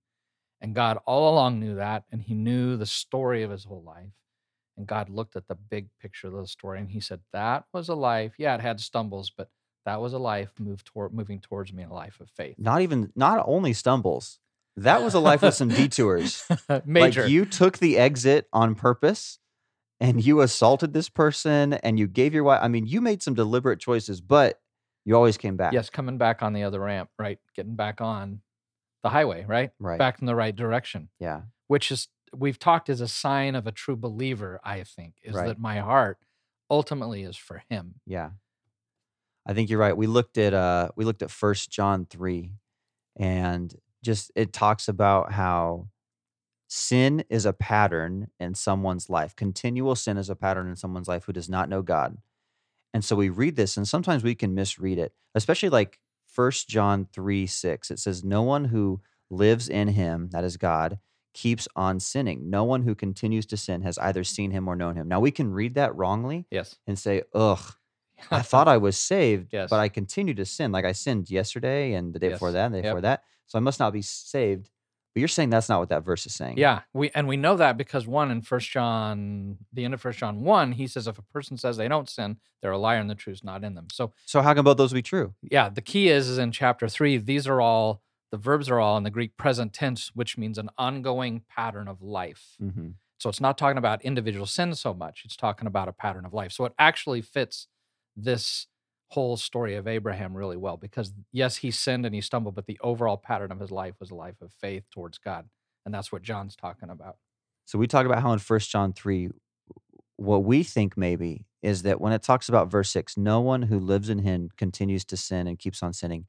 and 0.60 0.74
God 0.76 0.98
all 1.06 1.34
along 1.34 1.58
knew 1.58 1.74
that, 1.74 2.04
and 2.12 2.22
He 2.22 2.34
knew 2.34 2.76
the 2.76 2.86
story 2.86 3.42
of 3.42 3.50
his 3.50 3.64
whole 3.64 3.82
life. 3.82 4.12
And 4.76 4.86
God 4.86 5.08
looked 5.10 5.36
at 5.36 5.48
the 5.48 5.54
big 5.54 5.88
picture 6.00 6.28
of 6.28 6.34
the 6.34 6.46
story, 6.46 6.78
and 6.80 6.90
He 6.90 7.00
said, 7.00 7.20
"That 7.32 7.64
was 7.72 7.88
a 7.88 7.94
life. 7.94 8.34
Yeah, 8.38 8.54
it 8.54 8.60
had 8.60 8.80
stumbles, 8.80 9.30
but 9.30 9.48
that 9.84 10.00
was 10.00 10.12
a 10.12 10.18
life 10.18 10.52
moved 10.58 10.86
toward 10.86 11.12
moving 11.12 11.40
towards 11.40 11.72
me, 11.72 11.82
a 11.82 11.92
life 11.92 12.20
of 12.20 12.30
faith." 12.30 12.56
Not 12.58 12.80
even 12.82 13.12
not 13.14 13.42
only 13.46 13.72
stumbles. 13.72 14.38
That 14.76 15.02
was 15.02 15.12
a 15.12 15.20
life 15.20 15.42
with 15.42 15.54
some 15.54 15.68
detours. 15.68 16.48
Major. 16.86 17.22
Like 17.22 17.30
you 17.30 17.44
took 17.44 17.76
the 17.78 17.98
exit 17.98 18.48
on 18.54 18.74
purpose 18.74 19.38
and 20.00 20.24
you 20.24 20.40
assaulted 20.40 20.94
this 20.94 21.10
person 21.10 21.74
and 21.74 21.98
you 21.98 22.06
gave 22.06 22.32
your 22.32 22.44
wife 22.44 22.60
I 22.62 22.68
mean, 22.68 22.86
you 22.86 23.02
made 23.02 23.22
some 23.22 23.34
deliberate 23.34 23.80
choices, 23.80 24.22
but 24.22 24.58
you 25.04 25.14
always 25.14 25.36
came 25.36 25.56
back. 25.58 25.74
Yes, 25.74 25.90
coming 25.90 26.16
back 26.16 26.42
on 26.42 26.54
the 26.54 26.62
other 26.62 26.80
ramp, 26.80 27.10
right? 27.18 27.38
Getting 27.54 27.76
back 27.76 28.00
on 28.00 28.40
the 29.02 29.10
highway, 29.10 29.44
right? 29.46 29.72
Right. 29.78 29.98
Back 29.98 30.20
in 30.20 30.26
the 30.26 30.34
right 30.34 30.56
direction, 30.56 31.10
Yeah. 31.20 31.42
which 31.66 31.90
is 31.92 32.08
we've 32.34 32.58
talked 32.58 32.88
as 32.88 33.00
a 33.00 33.08
sign 33.08 33.54
of 33.54 33.66
a 33.66 33.72
true 33.72 33.96
believer, 33.96 34.60
I 34.64 34.82
think, 34.84 35.14
is 35.22 35.34
Right. 35.34 35.46
that 35.48 35.58
my 35.58 35.80
heart 35.80 36.18
ultimately 36.70 37.22
is 37.22 37.36
for 37.36 37.62
him. 37.68 37.96
Yeah. 38.06 38.30
I 39.46 39.54
think 39.54 39.68
you're 39.70 39.78
right. 39.78 39.96
We 39.96 40.06
looked 40.06 40.38
at 40.38 40.54
uh 40.54 40.90
we 40.96 41.04
looked 41.04 41.22
at 41.22 41.30
first 41.30 41.70
John 41.70 42.06
3 42.06 42.52
and 43.16 43.74
just 44.02 44.30
it 44.34 44.52
talks 44.52 44.88
about 44.88 45.32
how 45.32 45.88
sin 46.68 47.24
is 47.28 47.44
a 47.44 47.52
pattern 47.52 48.28
in 48.40 48.54
someone's 48.54 49.10
life. 49.10 49.36
Continual 49.36 49.94
sin 49.94 50.16
is 50.16 50.30
a 50.30 50.36
pattern 50.36 50.68
in 50.68 50.76
someone's 50.76 51.08
life 51.08 51.24
who 51.24 51.32
does 51.32 51.48
not 51.48 51.68
know 51.68 51.82
God. 51.82 52.16
And 52.94 53.04
so 53.04 53.16
we 53.16 53.28
read 53.28 53.56
this 53.56 53.76
and 53.76 53.86
sometimes 53.86 54.22
we 54.22 54.34
can 54.34 54.54
misread 54.54 54.98
it, 54.98 55.12
especially 55.34 55.68
like 55.70 55.98
first 56.26 56.68
John 56.68 57.06
3 57.12 57.46
6. 57.46 57.90
It 57.90 57.98
says, 57.98 58.24
No 58.24 58.42
one 58.42 58.66
who 58.66 59.02
lives 59.30 59.68
in 59.68 59.88
him, 59.88 60.28
that 60.30 60.44
is 60.44 60.56
God, 60.56 60.98
keeps 61.34 61.66
on 61.76 61.98
sinning. 62.00 62.50
No 62.50 62.64
one 62.64 62.82
who 62.82 62.94
continues 62.94 63.46
to 63.46 63.56
sin 63.56 63.82
has 63.82 63.98
either 63.98 64.24
seen 64.24 64.50
him 64.50 64.68
or 64.68 64.76
known 64.76 64.96
him. 64.96 65.08
Now 65.08 65.20
we 65.20 65.30
can 65.30 65.50
read 65.52 65.74
that 65.74 65.94
wrongly 65.96 66.46
Yes. 66.50 66.76
and 66.86 66.98
say, 66.98 67.22
ugh, 67.34 67.60
I 68.30 68.42
thought 68.42 68.68
I 68.68 68.76
was 68.78 68.96
saved, 68.98 69.48
Yes. 69.52 69.70
but 69.70 69.80
I 69.80 69.88
continue 69.88 70.34
to 70.34 70.44
sin. 70.44 70.72
Like 70.72 70.84
I 70.84 70.92
sinned 70.92 71.30
yesterday 71.30 71.94
and 71.94 72.12
the 72.12 72.18
day 72.18 72.28
before 72.30 72.52
that 72.52 72.66
and 72.66 72.74
the 72.74 72.78
day 72.82 72.88
Yep. 72.88 72.92
before 72.92 73.00
that. 73.02 73.22
So 73.46 73.58
I 73.58 73.60
must 73.60 73.80
not 73.80 73.92
be 73.92 74.02
saved. 74.02 74.70
But 75.14 75.20
you're 75.20 75.28
saying 75.28 75.50
that's 75.50 75.68
not 75.68 75.78
what 75.78 75.90
that 75.90 76.04
verse 76.04 76.24
is 76.24 76.34
saying. 76.34 76.56
Yeah, 76.56 76.80
we 76.94 77.10
and 77.10 77.28
we 77.28 77.36
know 77.36 77.56
that 77.56 77.76
because 77.76 78.06
one 78.06 78.30
in 78.30 78.40
First 78.40 78.70
John, 78.70 79.58
the 79.70 79.84
end 79.84 79.92
of 79.92 80.00
First 80.00 80.18
John 80.18 80.40
one, 80.42 80.72
he 80.72 80.86
says 80.86 81.06
if 81.06 81.18
a 81.18 81.22
person 81.22 81.58
says 81.58 81.76
they 81.76 81.86
don't 81.88 82.08
sin, 82.08 82.38
they're 82.62 82.70
a 82.72 82.78
liar 82.78 82.98
and 82.98 83.10
the 83.10 83.14
truth's 83.14 83.44
not 83.44 83.62
in 83.62 83.74
them. 83.74 83.88
So 83.92 84.14
So 84.24 84.40
how 84.40 84.54
can 84.54 84.64
both 84.64 84.78
those 84.78 84.94
be 84.94 85.02
true? 85.02 85.34
yeah, 85.42 85.68
the 85.68 85.82
key 85.82 86.08
is 86.08 86.28
is 86.30 86.38
in 86.38 86.50
chapter 86.50 86.88
three. 86.88 87.18
These 87.18 87.46
are 87.46 87.60
all 87.60 88.00
the 88.32 88.38
verbs 88.38 88.70
are 88.70 88.80
all 88.80 88.96
in 88.96 89.04
the 89.04 89.10
Greek 89.10 89.36
present 89.36 89.74
tense, 89.74 90.10
which 90.14 90.38
means 90.38 90.58
an 90.58 90.70
ongoing 90.78 91.42
pattern 91.48 91.86
of 91.86 92.02
life. 92.02 92.56
Mm-hmm. 92.60 92.88
So 93.18 93.28
it's 93.28 93.40
not 93.40 93.56
talking 93.56 93.78
about 93.78 94.02
individual 94.02 94.46
sin 94.46 94.74
so 94.74 94.92
much. 94.94 95.22
It's 95.24 95.36
talking 95.36 95.68
about 95.68 95.86
a 95.86 95.92
pattern 95.92 96.24
of 96.24 96.32
life. 96.32 96.50
So 96.50 96.64
it 96.64 96.72
actually 96.78 97.20
fits 97.20 97.68
this 98.16 98.66
whole 99.10 99.36
story 99.36 99.76
of 99.76 99.86
Abraham 99.86 100.34
really 100.34 100.56
well 100.56 100.78
because 100.78 101.12
yes, 101.30 101.58
he 101.58 101.70
sinned 101.70 102.06
and 102.06 102.14
he 102.14 102.22
stumbled, 102.22 102.54
but 102.54 102.66
the 102.66 102.78
overall 102.82 103.18
pattern 103.18 103.52
of 103.52 103.60
his 103.60 103.70
life 103.70 103.94
was 104.00 104.10
a 104.10 104.14
life 104.14 104.40
of 104.40 104.50
faith 104.50 104.84
towards 104.90 105.18
God. 105.18 105.48
And 105.84 105.94
that's 105.94 106.10
what 106.10 106.22
John's 106.22 106.56
talking 106.56 106.88
about. 106.88 107.16
So 107.66 107.78
we 107.78 107.86
talk 107.86 108.06
about 108.06 108.22
how 108.22 108.32
in 108.32 108.38
First 108.38 108.70
John 108.70 108.94
3, 108.94 109.28
what 110.16 110.42
we 110.44 110.62
think 110.62 110.96
maybe 110.96 111.46
is 111.62 111.82
that 111.82 112.00
when 112.00 112.14
it 112.14 112.22
talks 112.22 112.48
about 112.48 112.70
verse 112.70 112.90
6, 112.90 113.18
no 113.18 113.40
one 113.40 113.62
who 113.62 113.78
lives 113.78 114.08
in 114.08 114.20
him 114.20 114.48
continues 114.56 115.04
to 115.04 115.16
sin 115.18 115.46
and 115.46 115.58
keeps 115.58 115.82
on 115.82 115.92
sinning. 115.92 116.26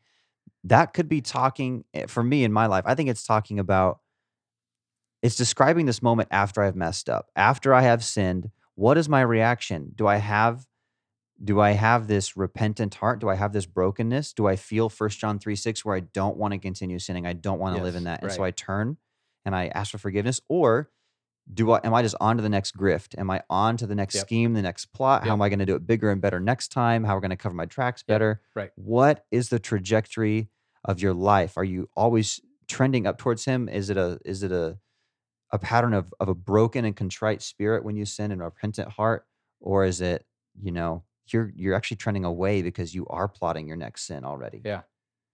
That 0.64 0.94
could 0.94 1.10
be 1.10 1.22
talking 1.22 1.84
eh, 1.94 2.06
for 2.08 2.24
me 2.24 2.44
in 2.44 2.54
my 2.54 2.68
life. 2.68 2.84
I 2.86 2.96
think 2.96 3.10
it's 3.10 3.26
talking 3.26 3.60
about 3.60 4.00
it's 5.22 5.36
describing 5.36 5.86
this 5.86 6.02
moment 6.02 6.30
after 6.32 6.62
I've 6.62 6.76
messed 6.76 7.10
up, 7.10 7.32
after 7.36 7.74
I 7.74 7.82
have 7.82 8.04
sinned. 8.04 8.50
What 8.76 8.98
is 8.98 9.08
my 9.08 9.22
reaction? 9.22 9.92
Do 9.96 10.08
I 10.08 10.18
have 10.18 10.66
do 11.44 11.60
I 11.60 11.72
have 11.72 12.08
this 12.08 12.38
repentant 12.38 12.96
heart? 12.96 13.20
Do 13.20 13.30
I 13.30 13.36
have 13.36 13.54
this 13.54 13.66
brokenness? 13.66 14.34
Do 14.34 14.48
I 14.48 14.56
feel 14.56 14.88
First 14.90 15.20
John 15.20 15.40
3 15.40 15.56
6 15.56 15.84
where 15.84 15.96
I 15.96 16.02
don't 16.02 16.38
want 16.38 16.54
to 16.54 16.58
continue 16.58 17.00
sinning? 17.00 17.26
I 17.26 17.34
don't 17.34 17.60
want 17.60 17.76
to 17.78 17.84
live 17.84 17.96
in 17.96 18.06
that. 18.06 18.22
And 18.22 18.32
so. 18.32 18.44
I 18.44 18.52
turn 18.52 18.98
and 19.46 19.56
I 19.56 19.68
ask 19.68 19.92
for 19.92 19.98
forgiveness? 19.98 20.42
Or 20.48 20.90
do 21.52 21.72
I 21.72 21.80
am 21.84 21.94
I 21.94 22.02
just 22.02 22.16
on 22.22 22.38
to 22.38 22.44
the 22.44 22.50
next 22.50 22.78
grift? 22.78 23.18
Am 23.18 23.30
I 23.30 23.42
on 23.50 23.78
to 23.78 23.88
the 23.88 23.96
next 23.96 24.16
Yep. 24.16 24.22
scheme, 24.28 24.54
the 24.54 24.62
next 24.62 24.88
plot? 24.94 25.24
How 25.26 25.34
am 25.34 25.42
I 25.42 25.50
going 25.50 25.60
to 25.60 25.66
do 25.66 25.76
it 25.76 25.86
bigger 25.86 26.10
and 26.12 26.22
better 26.22 26.40
next 26.40 26.70
time? 26.72 27.04
How 27.04 27.16
are 27.16 27.18
we 27.18 27.22
going 27.22 27.32
to 27.32 27.36
cover 27.38 27.56
my 27.56 27.66
tracks 27.66 28.04
Yep. 28.08 28.16
better? 28.16 28.42
Right. 28.56 28.72
What 28.76 29.26
is 29.32 29.50
the 29.50 29.60
trajectory 29.60 30.50
of 30.86 31.02
your 31.02 31.14
life? 31.14 31.58
Are 31.58 31.64
you 31.64 31.90
always 31.96 32.40
trending 32.68 33.06
up 33.06 33.18
towards 33.18 33.46
him? 33.46 33.68
Is 33.68 33.90
it 33.90 33.98
a 33.98 34.20
is 34.26 34.44
it 34.44 34.52
a 34.52 34.80
a 35.52 35.60
pattern 35.60 35.94
of 35.94 36.14
of 36.20 36.30
a 36.30 36.36
broken 36.36 36.86
and 36.86 36.96
contrite 36.96 37.42
spirit 37.42 37.84
when 37.84 37.96
you 37.96 38.06
sin 38.06 38.32
and 38.32 38.42
a 38.42 38.46
repentant 38.46 38.90
heart? 38.92 39.26
Or 39.60 39.86
is 39.86 40.02
it, 40.02 40.26
you 40.62 40.72
know, 40.72 41.04
you're 41.28 41.52
you're 41.56 41.76
actually 41.76 41.98
trending 41.98 42.26
away 42.26 42.62
because 42.62 42.96
you 42.96 43.06
are 43.08 43.28
plotting 43.28 43.68
your 43.68 43.78
next 43.78 44.04
sin 44.08 44.24
already? 44.24 44.62
Yeah. 44.64 44.82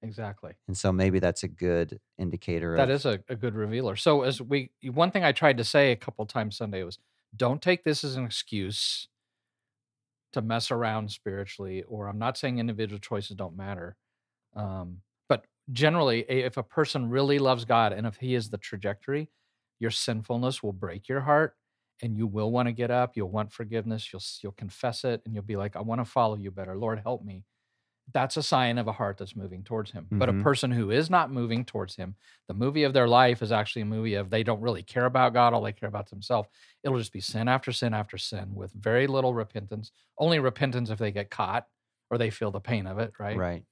Exactly. 0.02 0.54
And 0.68 0.78
so 0.78 0.92
maybe 0.92 1.20
that's 1.20 1.44
a 1.44 1.48
good 1.48 2.00
indicator 2.18 2.76
That 2.78 2.90
of 2.90 2.96
is 2.96 3.06
a, 3.06 3.20
a 3.28 3.36
good 3.36 3.56
revealer. 3.56 3.96
So 3.96 4.24
as 4.24 4.42
we 4.42 4.72
one 4.84 5.12
thing 5.12 5.24
I 5.24 5.32
tried 5.32 5.58
to 5.58 5.64
say 5.64 5.92
a 5.92 5.96
couple 5.98 6.26
times 6.26 6.56
Sunday 6.58 6.84
was 6.84 7.00
don't 7.36 7.62
take 7.62 7.84
this 7.84 8.04
as 8.04 8.16
an 8.16 8.26
excuse 8.26 9.08
to 10.32 10.42
mess 10.42 10.72
around 10.72 11.12
spiritually 11.12 11.84
or 11.84 12.08
I'm 12.08 12.20
not 12.20 12.38
saying 12.38 12.60
individual 12.60 13.00
choices 13.00 13.36
don't 13.36 13.58
matter. 13.58 13.98
Um, 14.56 15.02
but 15.28 15.46
generally 15.72 16.22
if 16.30 16.56
a 16.56 16.64
person 16.64 17.10
really 17.10 17.40
loves 17.40 17.66
God 17.66 17.92
and 17.92 18.08
if 18.08 18.18
he 18.18 18.36
is 18.36 18.50
the 18.50 18.58
trajectory, 18.58 19.30
your 19.80 19.92
sinfulness 19.92 20.64
will 20.64 20.74
break 20.74 21.10
your 21.10 21.22
heart 21.22 21.56
and 22.02 22.16
you 22.16 22.26
will 22.26 22.52
want 22.52 22.68
to 22.68 22.72
get 22.72 22.90
up, 22.90 23.18
you'll 23.18 23.30
want 23.30 23.52
forgiveness, 23.52 24.14
you'll 24.14 24.24
you'll 24.42 24.54
confess 24.54 25.04
it 25.04 25.22
and 25.26 25.34
you'll 25.34 25.44
be 25.44 25.58
like 25.58 25.76
I 25.76 25.82
want 25.82 26.00
to 26.00 26.06
follow 26.06 26.38
you 26.38 26.52
better. 26.52 26.78
Lord 26.78 27.02
help 27.04 27.26
me. 27.26 27.44
That's 28.14 28.38
a 28.38 28.44
sign 28.44 28.78
of 28.78 28.88
a 28.88 28.92
heart 28.94 29.18
that's 29.18 29.36
moving 29.36 29.64
towards 29.64 29.92
him. 29.92 30.12
But 30.18 30.30
a 30.30 30.34
Mhm. 30.34 30.34
person 30.34 30.72
who 30.72 30.90
is 30.90 31.10
not 31.10 31.32
moving 31.32 31.66
towards 31.66 31.96
him, 31.96 32.16
the 32.48 32.54
movie 32.54 32.84
of 32.84 32.94
their 32.94 33.08
life 33.08 33.42
is 33.42 33.52
actually 33.52 33.84
a 33.84 33.86
movie 33.86 34.16
of 34.16 34.30
they 34.30 34.44
don't 34.44 34.62
really 34.62 34.84
care 34.84 35.06
about 35.06 35.34
God, 35.34 35.54
all 35.54 35.62
they 35.62 35.74
care 35.74 35.90
about 35.90 36.06
is 36.08 36.12
themselves. 36.12 36.50
It'll 36.84 36.98
just 36.98 37.14
be 37.14 37.20
sin 37.22 37.48
after 37.48 37.72
sin 37.72 37.94
after 37.94 38.18
sin 38.18 38.56
with 38.56 38.72
very 38.74 39.06
little 39.06 39.34
repentance. 39.34 39.92
Only 40.18 40.40
repentance 40.40 40.90
if 40.90 40.98
they 40.98 41.12
get 41.12 41.30
caught 41.30 41.68
or 42.10 42.18
they 42.18 42.30
feel 42.32 42.52
the 42.52 42.62
pain 42.62 42.88
of 42.88 42.98
it, 43.00 43.14
right? 43.20 43.38
right. 43.38 43.66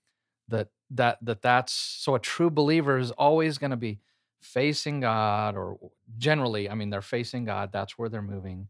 That 0.49 0.69
that 0.91 1.17
that 1.23 1.41
that's 1.41 1.73
so 1.73 2.15
a 2.15 2.19
true 2.19 2.49
believer 2.49 2.97
is 2.97 3.11
always 3.11 3.57
going 3.57 3.71
to 3.71 3.77
be 3.77 3.99
facing 4.41 5.01
God 5.01 5.57
or 5.57 5.77
generally, 6.17 6.69
I 6.69 6.75
mean 6.75 6.89
they're 6.89 7.01
facing 7.01 7.43
God, 7.45 7.71
that's 7.73 7.97
where 7.97 8.07
they're 8.07 8.21
moving 8.21 8.69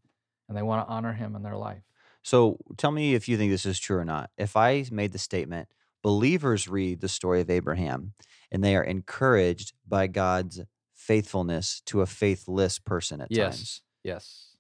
and 0.50 0.58
they 0.58 0.64
want 0.64 0.88
to 0.88 0.92
honor 0.92 1.14
him 1.14 1.36
in 1.36 1.44
their 1.44 1.58
life. 1.58 1.84
So 2.28 2.58
tell 2.76 2.92
me 2.92 3.16
if 3.16 3.30
you 3.30 3.38
think 3.38 3.54
this 3.54 3.66
is 3.66 3.80
true 3.80 3.96
or 3.96 4.04
not. 4.04 4.32
If 4.38 4.58
I 4.58 4.84
made 4.92 5.14
the 5.14 5.18
statement, 5.18 5.70
believers 6.04 6.68
read 6.68 7.00
the 7.00 7.08
story 7.08 7.40
of 7.40 7.50
Abraham 7.50 8.16
and 8.52 8.62
they 8.62 8.76
are 8.76 8.84
encouraged 8.84 9.72
by 9.88 10.08
God's 10.08 10.60
faithfulness 10.94 11.82
to 11.86 12.02
a 12.02 12.06
faithless 12.06 12.80
person 12.80 13.22
at 13.22 13.30
yes. 13.32 13.56
times. 13.56 13.82
Yes. 14.04 14.58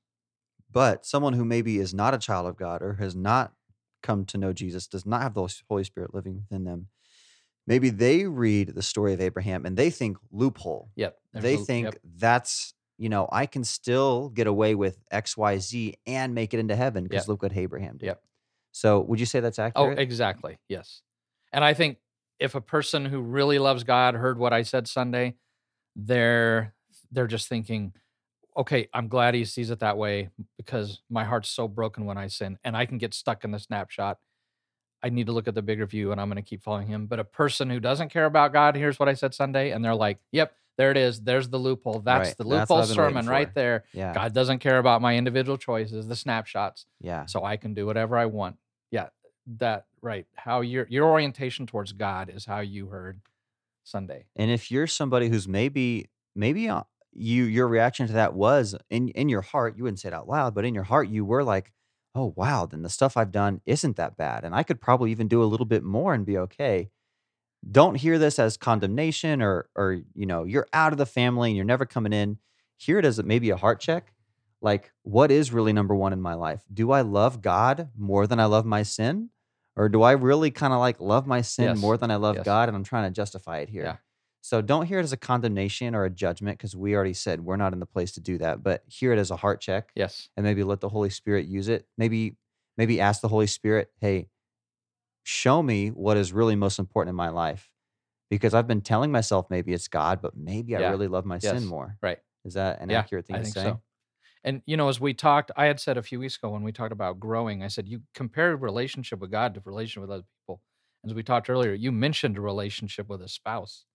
But 0.71 1.05
someone 1.05 1.33
who 1.33 1.43
maybe 1.43 1.77
is 1.77 1.93
not 1.93 2.13
a 2.13 2.19
child 2.19 2.47
of 2.47 2.55
God 2.55 2.81
or 2.81 2.93
has 2.93 3.17
not 3.17 3.51
come 4.01 4.23
to 4.27 4.37
know 4.37 4.53
Jesus, 4.53 4.87
does 4.87 5.05
not 5.05 5.21
have 5.21 5.33
the 5.33 5.53
Holy 5.67 5.83
Spirit 5.83 6.13
living 6.13 6.35
within 6.37 6.63
them, 6.63 6.87
maybe 7.65 7.89
they 7.89 8.27
read 8.27 8.75
the 8.75 8.81
story 8.81 9.11
of 9.11 9.19
Abraham 9.19 9.65
and 9.65 9.75
they 9.75 9.89
think 9.89 10.15
loophole. 10.31 10.89
Yep. 10.95 11.17
They 11.33 11.57
think 11.57 11.87
yep. 11.87 11.97
that's 12.15 12.73
you 12.97 13.09
know 13.09 13.27
i 13.31 13.45
can 13.45 13.63
still 13.63 14.29
get 14.29 14.47
away 14.47 14.75
with 14.75 14.97
xyz 15.11 15.93
and 16.05 16.33
make 16.35 16.53
it 16.53 16.59
into 16.59 16.75
heaven 16.75 17.03
because 17.03 17.23
Yep. 17.23 17.27
look 17.27 17.43
what 17.43 17.55
abraham 17.55 17.97
did 17.97 18.07
Yep. 18.07 18.23
so 18.71 18.99
would 19.01 19.19
you 19.19 19.25
say 19.25 19.39
that's 19.39 19.59
oh, 19.59 19.63
accurate? 19.63 19.97
Oh, 19.97 20.01
exactly. 20.01 20.57
Yes. 20.69 21.01
And 21.53 21.63
I 21.63 21.73
think 21.73 21.97
if 22.39 22.55
a 22.55 22.61
person 22.61 23.05
who 23.05 23.19
really 23.21 23.57
loves 23.59 23.83
God 23.83 24.13
heard 24.15 24.37
what 24.37 24.53
I 24.53 24.61
said 24.63 24.87
Sunday, 24.87 25.35
they're 25.95 26.73
they're 27.11 27.27
just 27.27 27.47
thinking, 27.47 27.93
okay, 28.55 28.89
I'm 28.93 29.07
glad 29.07 29.33
he 29.33 29.45
sees 29.45 29.69
it 29.69 29.79
that 29.79 29.97
way 29.97 30.29
because 30.57 31.01
my 31.09 31.23
heart's 31.23 31.49
so 31.49 31.67
broken 31.67 32.05
when 32.05 32.17
I 32.17 32.27
sin 32.27 32.57
and 32.63 32.75
I 32.75 32.85
can 32.85 32.97
get 32.97 33.13
stuck 33.13 33.43
in 33.43 33.51
the 33.51 33.59
snapshot. 33.59 34.17
I 35.01 35.09
need 35.09 35.27
to 35.27 35.31
look 35.31 35.47
at 35.47 35.55
the 35.55 35.61
bigger 35.61 35.85
view 35.85 36.11
and 36.11 36.19
I'm 36.19 36.27
going 36.27 36.43
to 36.43 36.47
keep 36.47 36.63
following 36.63 36.87
him. 36.87 37.05
But 37.05 37.19
a 37.19 37.23
person 37.23 37.69
who 37.69 37.79
doesn't 37.79 38.09
care 38.09 38.25
about 38.25 38.51
God 38.53 38.75
hears 38.75 38.99
what 38.99 39.07
I 39.07 39.13
said 39.13 39.33
Sunday 39.33 39.71
and 39.71 39.83
they're 39.85 39.95
like, 39.95 40.19
yep, 40.31 40.53
there 40.77 40.91
it 40.91 40.97
is. 40.97 41.21
There's 41.21 41.49
the 41.49 41.57
loophole. 41.59 41.99
That's 41.99 42.29
Right. 42.29 42.37
the 42.37 42.43
loophole 42.47 42.77
waiting 42.79 42.95
sermon 42.95 43.27
right 43.27 43.53
there. 43.53 43.83
yeah 43.93 44.13
God 44.13 44.33
doesn't 44.33 44.59
care 44.59 44.77
about 44.77 45.01
my 45.01 45.15
individual 45.17 45.57
choices, 45.57 46.07
the 46.07 46.15
snapshots 46.15 46.85
yeah 47.01 47.25
so 47.25 47.43
I 47.43 47.57
can 47.57 47.73
do 47.73 47.85
whatever 47.85 48.17
I 48.17 48.25
want. 48.27 48.57
Yeah, 48.91 49.07
that 49.57 49.85
right. 50.01 50.25
How 50.35 50.61
your 50.61 50.85
your 50.89 51.09
orientation 51.09 51.65
towards 51.67 51.91
God 51.93 52.29
is 52.29 52.45
how 52.45 52.59
you 52.59 52.87
heard 52.87 53.19
Sunday. 53.83 54.25
and 54.35 54.51
if 54.51 54.69
you're 54.71 54.87
somebody 54.87 55.29
who's 55.29 55.47
maybe 55.47 56.09
maybe 56.35 56.67
uh, 56.69 56.83
you 57.13 57.43
your 57.45 57.67
reaction 57.67 58.05
to 58.07 58.13
that 58.13 58.33
was 58.33 58.75
in 58.89 59.07
in 59.09 59.29
your 59.29 59.41
heart 59.41 59.75
you 59.77 59.83
wouldn't 59.83 59.99
say 59.99 60.09
it 60.09 60.13
out 60.13 60.27
loud 60.27 60.53
but 60.53 60.65
in 60.65 60.75
your 60.75 60.83
heart 60.83 61.07
you 61.09 61.23
were 61.25 61.43
like 61.43 61.71
oh 62.13 62.33
wow 62.35 62.65
then 62.65 62.81
the 62.83 62.89
stuff 62.89 63.15
i've 63.17 63.31
done 63.31 63.59
isn't 63.65 63.95
that 63.95 64.15
bad 64.17 64.43
and 64.43 64.53
i 64.53 64.61
could 64.61 64.79
probably 64.81 65.09
even 65.09 65.27
do 65.27 65.41
a 65.41 65.45
little 65.45 65.65
bit 65.65 65.83
more 65.83 66.13
and 66.13 66.25
be 66.25 66.37
okay 66.37 66.89
don't 67.69 67.95
hear 67.95 68.17
this 68.19 68.39
as 68.39 68.57
condemnation 68.57 69.41
or 69.41 69.69
or 69.75 69.99
you 70.13 70.25
know 70.25 70.43
you're 70.43 70.67
out 70.73 70.91
of 70.91 70.97
the 70.97 71.05
family 71.05 71.49
and 71.49 71.55
you're 71.55 71.65
never 71.65 71.85
coming 71.85 72.13
in 72.13 72.37
hear 72.77 72.99
it 72.99 73.05
as 73.05 73.21
maybe 73.23 73.49
a 73.49 73.57
heart 73.57 73.79
check 73.79 74.13
like 74.61 74.91
what 75.03 75.31
is 75.31 75.51
really 75.51 75.73
number 75.73 75.95
one 75.95 76.13
in 76.13 76.21
my 76.21 76.33
life 76.33 76.61
do 76.73 76.91
i 76.91 77.01
love 77.01 77.41
god 77.41 77.89
more 77.97 78.27
than 78.27 78.39
i 78.39 78.45
love 78.45 78.65
my 78.65 78.83
sin 78.83 79.29
or 79.75 79.89
do 79.89 80.01
i 80.01 80.11
really 80.11 80.51
kind 80.51 80.71
of 80.73 80.79
like 80.79 80.99
love 80.99 81.25
my 81.27 81.41
sin 81.41 81.65
Yes. 81.65 81.77
more 81.77 81.97
than 81.97 82.11
i 82.11 82.15
love 82.15 82.35
Yes. 82.37 82.45
god 82.45 82.69
and 82.69 82.75
i'm 82.77 82.83
trying 82.83 83.05
to 83.05 83.11
justify 83.15 83.57
it 83.59 83.69
here 83.69 83.83
Yeah. 83.83 83.95
so 84.41 84.61
don't 84.61 84.85
hear 84.85 84.99
it 84.99 85.03
as 85.03 85.11
a 85.13 85.17
condemnation 85.17 85.93
or 85.95 86.05
a 86.05 86.09
judgment 86.09 86.57
because 86.59 86.75
we 86.75 86.95
already 86.95 87.13
said 87.13 87.41
we're 87.41 87.57
not 87.57 87.73
in 87.73 87.79
the 87.79 87.85
place 87.85 88.11
to 88.13 88.21
do 88.21 88.37
that 88.37 88.63
but 88.63 88.83
hear 88.87 89.11
it 89.11 89.19
as 89.19 89.31
a 89.31 89.35
heart 89.35 89.59
check 89.61 89.89
Yes. 89.95 90.29
and 90.37 90.43
maybe 90.45 90.63
let 90.63 90.79
the 90.79 90.89
Holy 90.89 91.09
Spirit 91.09 91.47
use 91.47 91.67
it. 91.67 91.87
Maybe 91.97 92.37
maybe 92.77 93.01
ask 93.01 93.21
the 93.21 93.27
Holy 93.27 93.47
Spirit, 93.47 93.89
"Hey, 93.99 94.29
show 95.27 95.61
me 95.63 95.89
what 95.89 96.17
is 96.17 96.33
really 96.33 96.55
most 96.55 96.79
important 96.79 97.09
in 97.11 97.15
my 97.15 97.29
life." 97.29 97.69
Because 98.29 98.53
I've 98.53 98.67
been 98.67 98.81
telling 98.81 99.11
myself 99.11 99.49
maybe 99.49 99.73
it's 99.73 99.87
God, 99.87 100.21
but 100.21 100.35
maybe 100.37 100.75
I 100.75 100.81
really 100.81 101.07
love 101.07 101.25
my 101.25 101.39
Yes. 101.41 101.51
sin 101.51 101.65
more. 101.65 101.99
Right. 102.01 102.19
Is 102.45 102.55
that 102.55 102.81
an 102.81 102.91
Yeah, 102.91 102.99
accurate 102.99 103.25
thing 103.27 103.37
I 103.37 103.39
to 103.39 103.43
think 103.43 103.53
say? 103.53 103.63
so. 103.63 103.81
And 104.43 104.63
you 104.65 104.77
know, 104.77 104.89
as 104.89 104.99
we 105.01 105.13
talked, 105.13 105.51
I 105.57 105.65
had 105.65 105.79
said 105.79 105.97
a 105.97 106.03
few 106.03 106.19
weeks 106.19 106.37
ago 106.37 106.49
when 106.49 106.63
we 106.63 106.71
talked 106.71 106.93
about 106.93 107.19
growing, 107.19 107.63
I 107.63 107.67
said 107.69 107.87
you 107.87 108.03
compare 108.13 108.55
relationship 108.57 109.19
with 109.19 109.31
God 109.31 109.53
to 109.55 109.61
relationship 109.65 110.01
with 110.01 110.11
other 110.11 110.25
people. 110.41 110.61
As 111.05 111.13
we 111.13 111.23
talked 111.23 111.49
earlier, 111.49 111.73
you 111.73 111.91
mentioned 111.91 112.37
a 112.37 112.41
relationship 112.41 113.09
with 113.09 113.21
a 113.21 113.29
spouse. 113.29 113.85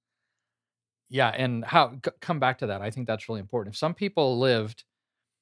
Yeah, 1.08 1.28
and 1.28 1.64
how 1.64 1.98
c- 2.04 2.10
come 2.20 2.40
back 2.40 2.58
to 2.58 2.66
that. 2.68 2.80
I 2.80 2.90
think 2.90 3.06
that's 3.06 3.28
really 3.28 3.40
important. 3.40 3.74
If 3.74 3.78
some 3.78 3.94
people 3.94 4.38
lived, 4.38 4.84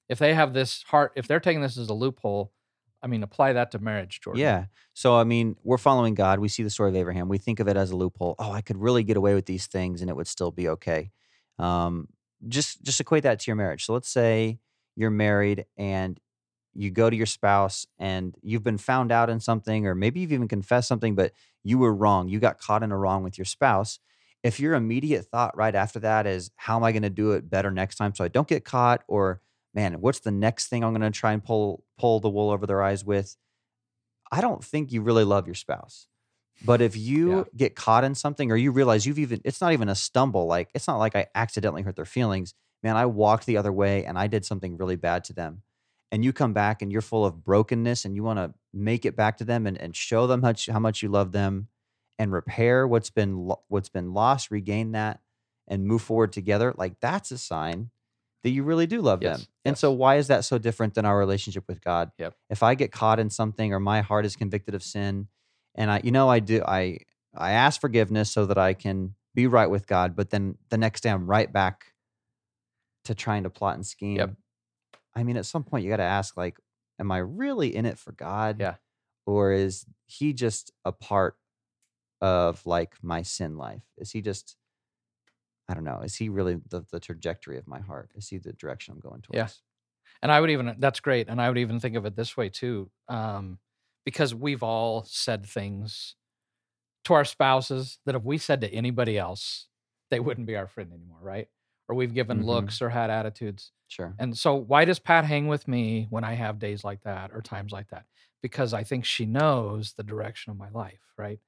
if 0.08 0.18
they 0.18 0.34
have 0.34 0.54
this 0.54 0.82
heart, 0.84 1.12
if 1.16 1.28
they're 1.28 1.40
taking 1.40 1.62
this 1.62 1.78
as 1.78 1.88
a 1.90 1.94
loophole, 1.94 2.52
I 3.02 3.06
mean, 3.06 3.22
apply 3.22 3.54
that 3.54 3.70
to 3.72 3.78
marriage, 3.78 4.20
Jordan. 4.20 4.40
Yeah. 4.40 4.64
So 4.94 5.16
I 5.16 5.24
mean, 5.24 5.56
we're 5.64 5.78
following 5.78 6.14
God. 6.14 6.38
We 6.38 6.48
see 6.48 6.62
the 6.62 6.70
story 6.70 6.90
of 6.90 6.96
Abraham. 6.96 7.28
We 7.28 7.38
think 7.38 7.60
of 7.60 7.68
it 7.68 7.76
as 7.76 7.90
a 7.90 7.96
loophole. 7.96 8.34
Oh, 8.38 8.52
I 8.52 8.60
could 8.60 8.76
really 8.76 9.02
get 9.04 9.16
away 9.16 9.34
with 9.34 9.46
these 9.46 9.66
things 9.66 10.00
and 10.00 10.10
it 10.10 10.16
would 10.16 10.28
still 10.28 10.50
be 10.50 10.68
okay. 10.68 11.10
Um, 11.58 12.08
just 12.48 12.82
just 12.82 13.00
equate 13.00 13.22
that 13.24 13.40
to 13.40 13.50
your 13.50 13.56
marriage. 13.56 13.84
So 13.84 13.92
let's 13.92 14.08
say 14.08 14.58
you're 14.96 15.10
married 15.10 15.66
and 15.76 16.18
you 16.74 16.90
go 16.90 17.10
to 17.10 17.16
your 17.16 17.26
spouse 17.26 17.86
and 17.98 18.34
you've 18.42 18.62
been 18.62 18.78
found 18.78 19.12
out 19.12 19.30
in 19.30 19.40
something, 19.40 19.86
or 19.86 19.94
maybe 19.94 20.20
you've 20.20 20.32
even 20.32 20.48
confessed 20.48 20.88
something, 20.88 21.14
but 21.14 21.32
you 21.62 21.78
were 21.78 21.92
wrong. 21.92 22.28
You 22.28 22.38
got 22.38 22.58
caught 22.58 22.82
in 22.82 22.92
a 22.92 22.96
wrong 22.96 23.22
with 23.22 23.36
your 23.36 23.44
spouse. 23.44 23.98
If 24.42 24.60
your 24.60 24.74
immediate 24.74 25.26
thought 25.26 25.56
right 25.56 25.74
after 25.74 25.98
that 26.00 26.26
is, 26.26 26.50
how 26.56 26.76
am 26.76 26.84
I 26.84 26.92
going 26.92 27.02
to 27.02 27.10
do 27.10 27.32
it 27.32 27.50
better 27.50 27.70
next 27.70 27.96
time 27.96 28.14
so 28.14 28.24
I 28.24 28.28
don't 28.28 28.48
get 28.48 28.64
caught? 28.64 29.02
Or 29.08 29.42
man, 29.74 30.00
what's 30.00 30.20
the 30.20 30.30
next 30.30 30.68
thing 30.68 30.84
I'm 30.84 30.92
going 30.94 31.10
to 31.12 31.16
try 31.18 31.32
and 31.32 31.42
pull 31.44 31.84
pull 31.98 32.20
the 32.20 32.30
wool 32.30 32.50
over 32.50 32.66
their 32.66 32.82
eyes 32.82 33.04
with? 33.04 33.36
I 34.32 34.40
don't 34.40 34.64
think 34.64 34.92
you 34.92 35.02
really 35.02 35.24
love 35.24 35.46
your 35.46 35.54
spouse. 35.54 36.06
But 36.62 36.82
if 36.82 36.96
you 36.96 37.30
Yeah. 37.30 37.44
get 37.56 37.74
caught 37.74 38.04
in 38.04 38.14
something 38.14 38.50
or 38.52 38.56
you 38.56 38.70
realize 38.70 39.06
you've 39.06 39.18
even 39.18 39.40
it's 39.44 39.60
not 39.60 39.72
even 39.72 39.88
a 39.88 39.94
stumble, 39.94 40.46
like 40.46 40.70
it's 40.74 40.86
not 40.86 40.98
like 40.98 41.16
I 41.16 41.26
accidentally 41.34 41.82
hurt 41.82 41.96
their 41.96 42.04
feelings. 42.04 42.54
Man, 42.82 42.96
I 42.96 43.06
walked 43.06 43.46
the 43.46 43.56
other 43.56 43.72
way 43.72 44.04
and 44.04 44.18
I 44.18 44.26
did 44.26 44.44
something 44.44 44.76
really 44.76 44.96
bad 44.96 45.24
to 45.24 45.32
them. 45.32 45.62
And 46.12 46.24
you 46.24 46.32
come 46.32 46.52
back 46.52 46.82
and 46.82 46.90
you're 46.92 47.02
full 47.02 47.24
of 47.24 47.44
brokenness 47.44 48.04
and 48.04 48.16
you 48.16 48.22
want 48.24 48.38
to 48.38 48.54
make 48.72 49.04
it 49.06 49.16
back 49.16 49.38
to 49.38 49.44
them 49.44 49.66
and, 49.66 49.80
and 49.80 49.94
show 49.94 50.26
them 50.26 50.42
how 50.42 50.48
much, 50.48 50.66
how 50.66 50.80
much 50.80 51.02
you 51.02 51.08
love 51.08 51.32
them 51.32 51.68
and 52.18 52.32
repair 52.32 52.86
what's 52.86 53.10
been 53.10 53.52
what's 53.68 53.88
been 53.88 54.12
lost, 54.12 54.50
regain 54.50 54.92
that 54.92 55.20
and 55.68 55.86
move 55.86 56.02
forward 56.02 56.32
together. 56.32 56.74
Like 56.76 57.00
that's 57.00 57.30
a 57.30 57.38
sign 57.38 57.90
that 58.42 58.50
you 58.50 58.62
really 58.62 58.86
do 58.86 59.00
love 59.00 59.22
Yes, 59.22 59.38
them. 59.38 59.46
And 59.64 59.78
so 59.78 59.92
why 59.92 60.16
is 60.16 60.28
that 60.28 60.44
so 60.44 60.58
different 60.58 60.94
than 60.94 61.04
our 61.04 61.18
relationship 61.18 61.64
with 61.68 61.82
God? 61.82 62.10
Yep. 62.18 62.34
If 62.48 62.62
I 62.62 62.74
get 62.74 62.92
caught 62.92 63.18
in 63.20 63.30
something 63.30 63.72
or 63.72 63.80
my 63.80 64.00
heart 64.00 64.24
is 64.24 64.36
convicted 64.36 64.74
of 64.74 64.82
sin 64.82 65.28
and 65.74 65.90
I 65.90 66.00
you 66.02 66.10
know 66.10 66.28
I 66.28 66.40
do 66.40 66.62
I 66.66 66.98
I 67.36 67.52
ask 67.52 67.80
forgiveness 67.80 68.30
so 68.32 68.46
that 68.46 68.58
I 68.58 68.74
can 68.74 69.14
be 69.34 69.46
right 69.46 69.70
with 69.70 69.86
God, 69.86 70.16
but 70.16 70.30
then 70.30 70.56
the 70.70 70.78
next 70.78 71.02
day 71.02 71.10
I'm 71.10 71.26
right 71.26 71.52
back 71.52 71.94
to 73.04 73.14
trying 73.14 73.44
to 73.44 73.50
plot 73.50 73.76
and 73.76 73.86
scheme. 73.86 74.36
I 75.14 75.22
mean, 75.22 75.36
at 75.36 75.46
some 75.46 75.64
point 75.64 75.84
you 75.84 75.90
got 75.90 75.96
to 75.96 76.02
ask, 76.02 76.36
like, 76.36 76.58
am 76.98 77.10
I 77.10 77.18
really 77.18 77.74
in 77.74 77.86
it 77.86 77.98
for 77.98 78.12
God? 78.12 78.58
Yeah. 78.60 78.74
Or 79.26 79.52
is 79.52 79.86
he 80.06 80.32
just 80.32 80.72
a 80.84 80.92
part 80.92 81.36
of 82.20 82.64
like 82.66 82.94
my 83.02 83.22
sin 83.22 83.56
life? 83.56 83.82
Is 83.96 84.10
he 84.10 84.20
just, 84.22 84.56
I 85.70 85.74
don't 85.74 85.84
know, 85.84 86.00
is 86.00 86.16
he 86.16 86.28
really 86.28 86.56
the, 86.68 86.84
the 86.90 87.00
trajectory 87.00 87.56
of 87.58 87.68
my 87.68 87.78
heart? 87.80 88.10
Is 88.16 88.28
he 88.28 88.38
the 88.38 88.52
direction 88.54 88.92
I'm 88.94 89.00
going 89.00 89.22
towards? 89.22 89.36
Yeah. 89.38 89.48
And 90.22 90.32
I 90.32 90.40
would 90.40 90.50
even 90.50 90.74
that's 90.78 91.00
great. 91.00 91.28
And 91.28 91.40
I 91.40 91.48
would 91.48 91.58
even 91.58 91.80
think 91.80 91.96
of 91.96 92.04
it 92.06 92.16
this 92.16 92.36
way 92.36 92.48
too. 92.48 92.90
Um, 93.08 93.58
because 94.04 94.34
we've 94.34 94.62
all 94.62 95.04
said 95.04 95.46
things 95.46 96.16
to 97.04 97.14
our 97.14 97.24
spouses 97.24 97.98
that 98.06 98.14
if 98.14 98.22
we 98.24 98.38
said 98.38 98.60
to 98.62 98.72
anybody 98.72 99.18
else, 99.18 99.68
they 100.10 100.20
wouldn't 100.20 100.46
be 100.46 100.56
our 100.56 100.66
friend 100.66 100.92
anymore, 100.92 101.18
right? 101.22 101.48
Or 101.88 101.94
we've 101.94 102.14
given 102.14 102.42
Mhm. 102.42 102.46
looks 102.46 102.82
or 102.82 102.90
had 102.90 103.10
attitudes. 103.10 103.72
Sure. 103.88 104.14
And 104.18 104.36
so 104.36 104.54
why 104.54 104.84
does 104.84 104.98
Pat 104.98 105.24
hang 105.24 105.48
with 105.48 105.66
me 105.68 106.06
when 106.10 106.24
I 106.24 106.34
have 106.34 106.58
days 106.58 106.84
like 106.84 107.02
that 107.02 107.30
or 107.32 107.42
times 107.42 107.72
like 107.72 107.88
that? 107.88 108.06
Because 108.42 108.72
I 108.74 108.84
think 108.84 109.04
she 109.04 109.26
knows 109.26 109.94
the 109.94 110.02
direction 110.02 110.50
of 110.50 110.56
my 110.56 110.70
life, 110.70 111.12
right? 111.16 111.40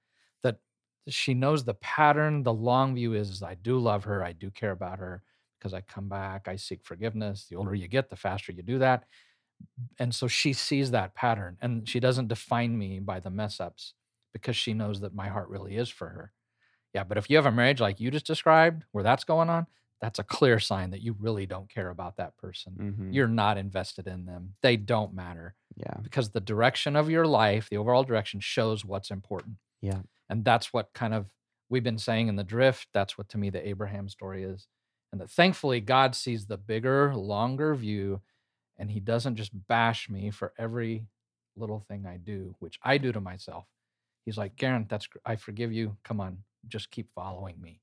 She 1.09 1.35
knows 1.35 1.65
the 1.65 1.75
pattern, 1.75 2.43
the 2.45 2.53
long 2.53 2.95
view 2.95 3.15
is, 3.15 3.43
I 3.43 3.55
do 3.55 3.79
love 3.79 4.05
her, 4.05 4.23
I 4.25 4.33
do 4.33 4.51
care 4.51 4.71
about 4.71 4.99
her 4.99 5.23
because 5.59 5.75
I 5.75 5.81
come 5.81 6.09
back, 6.09 6.49
I 6.49 6.57
seek 6.57 6.85
forgiveness. 6.85 7.47
The 7.49 7.57
older 7.57 7.75
you 7.75 7.89
get, 7.89 8.09
the 8.11 8.17
faster 8.17 8.53
you 8.53 8.63
do 8.63 8.79
that. 8.79 9.05
And 9.99 10.15
so 10.15 10.27
she 10.29 10.53
sees 10.53 10.91
that 10.91 11.15
pattern 11.15 11.57
and 11.61 11.89
she 11.89 12.01
doesn't 12.01 12.29
define 12.29 12.77
me 12.77 12.99
by 13.01 13.21
the 13.21 13.31
mess 13.31 13.61
ups 13.61 13.95
because 14.33 14.57
she 14.57 14.75
knows 14.75 15.01
that 15.01 15.15
my 15.15 15.29
heart 15.29 15.49
really 15.49 15.77
is 15.77 15.89
for 15.89 16.09
her. 16.09 16.33
Yeah, 16.95 17.05
but 17.05 17.17
if 17.19 17.31
you 17.31 17.37
have 17.37 17.47
a 17.47 17.53
marriage 17.53 17.81
like 17.81 18.01
you 18.01 18.11
just 18.11 18.27
described 18.27 18.85
where 18.93 19.05
that's 19.05 19.25
going 19.25 19.49
on, 19.51 19.67
that's 20.01 20.19
a 20.19 20.25
clear 20.25 20.59
sign 20.59 20.91
that 20.91 21.01
you 21.01 21.15
really 21.19 21.47
don't 21.47 21.69
care 21.71 21.91
about 21.91 22.17
that 22.17 22.37
person. 22.37 22.75
Mhm. 22.99 23.15
You're 23.15 23.29
not 23.29 23.57
invested 23.57 24.09
in 24.09 24.25
them. 24.27 24.55
They 24.61 24.77
don't 24.77 25.15
matter 25.15 25.55
Yeah. 25.77 25.99
because 26.03 26.31
the 26.31 26.41
direction 26.41 26.97
of 26.97 27.09
your 27.09 27.27
life, 27.27 27.69
the 27.71 27.77
overall 27.77 28.03
direction, 28.03 28.41
shows 28.41 28.85
what's 28.85 29.11
important. 29.13 29.57
Yeah. 29.81 30.03
And 30.33 30.47
that's 30.47 30.73
what 30.73 30.95
kind 30.95 31.13
of 31.13 31.27
we've 31.69 31.85
been 31.85 31.99
saying 31.99 32.29
in 32.29 32.37
the 32.37 32.43
drift. 32.43 32.89
That's 32.95 33.19
what 33.19 33.29
to 33.29 33.39
me 33.39 33.51
the 33.51 33.69
Abraham 33.69 34.09
story 34.09 34.45
is. 34.45 34.67
And 35.13 35.21
that 35.21 35.31
thankfully 35.31 35.79
God 35.81 36.15
sees 36.15 36.47
the 36.47 36.57
bigger, 36.57 37.15
longer 37.15 37.75
view 37.75 38.23
and 38.79 38.91
he 38.91 38.99
doesn't 38.99 39.37
just 39.37 39.51
bash 39.69 40.09
me 40.09 40.31
for 40.31 40.55
every 40.59 41.05
little 41.55 41.81
thing 41.81 42.07
I 42.07 42.17
do, 42.17 42.57
which 42.61 42.79
I 42.83 42.97
do 42.97 43.13
to 43.13 43.21
myself. 43.21 43.67
He's 44.25 44.39
like, 44.39 44.57
Garen, 44.57 44.87
that's 44.89 45.07
I 45.27 45.37
forgive 45.37 45.71
you. 45.71 45.99
Come 46.03 46.19
on, 46.19 46.39
just 46.67 46.91
keep 46.91 47.13
following 47.15 47.61
me. 47.61 47.83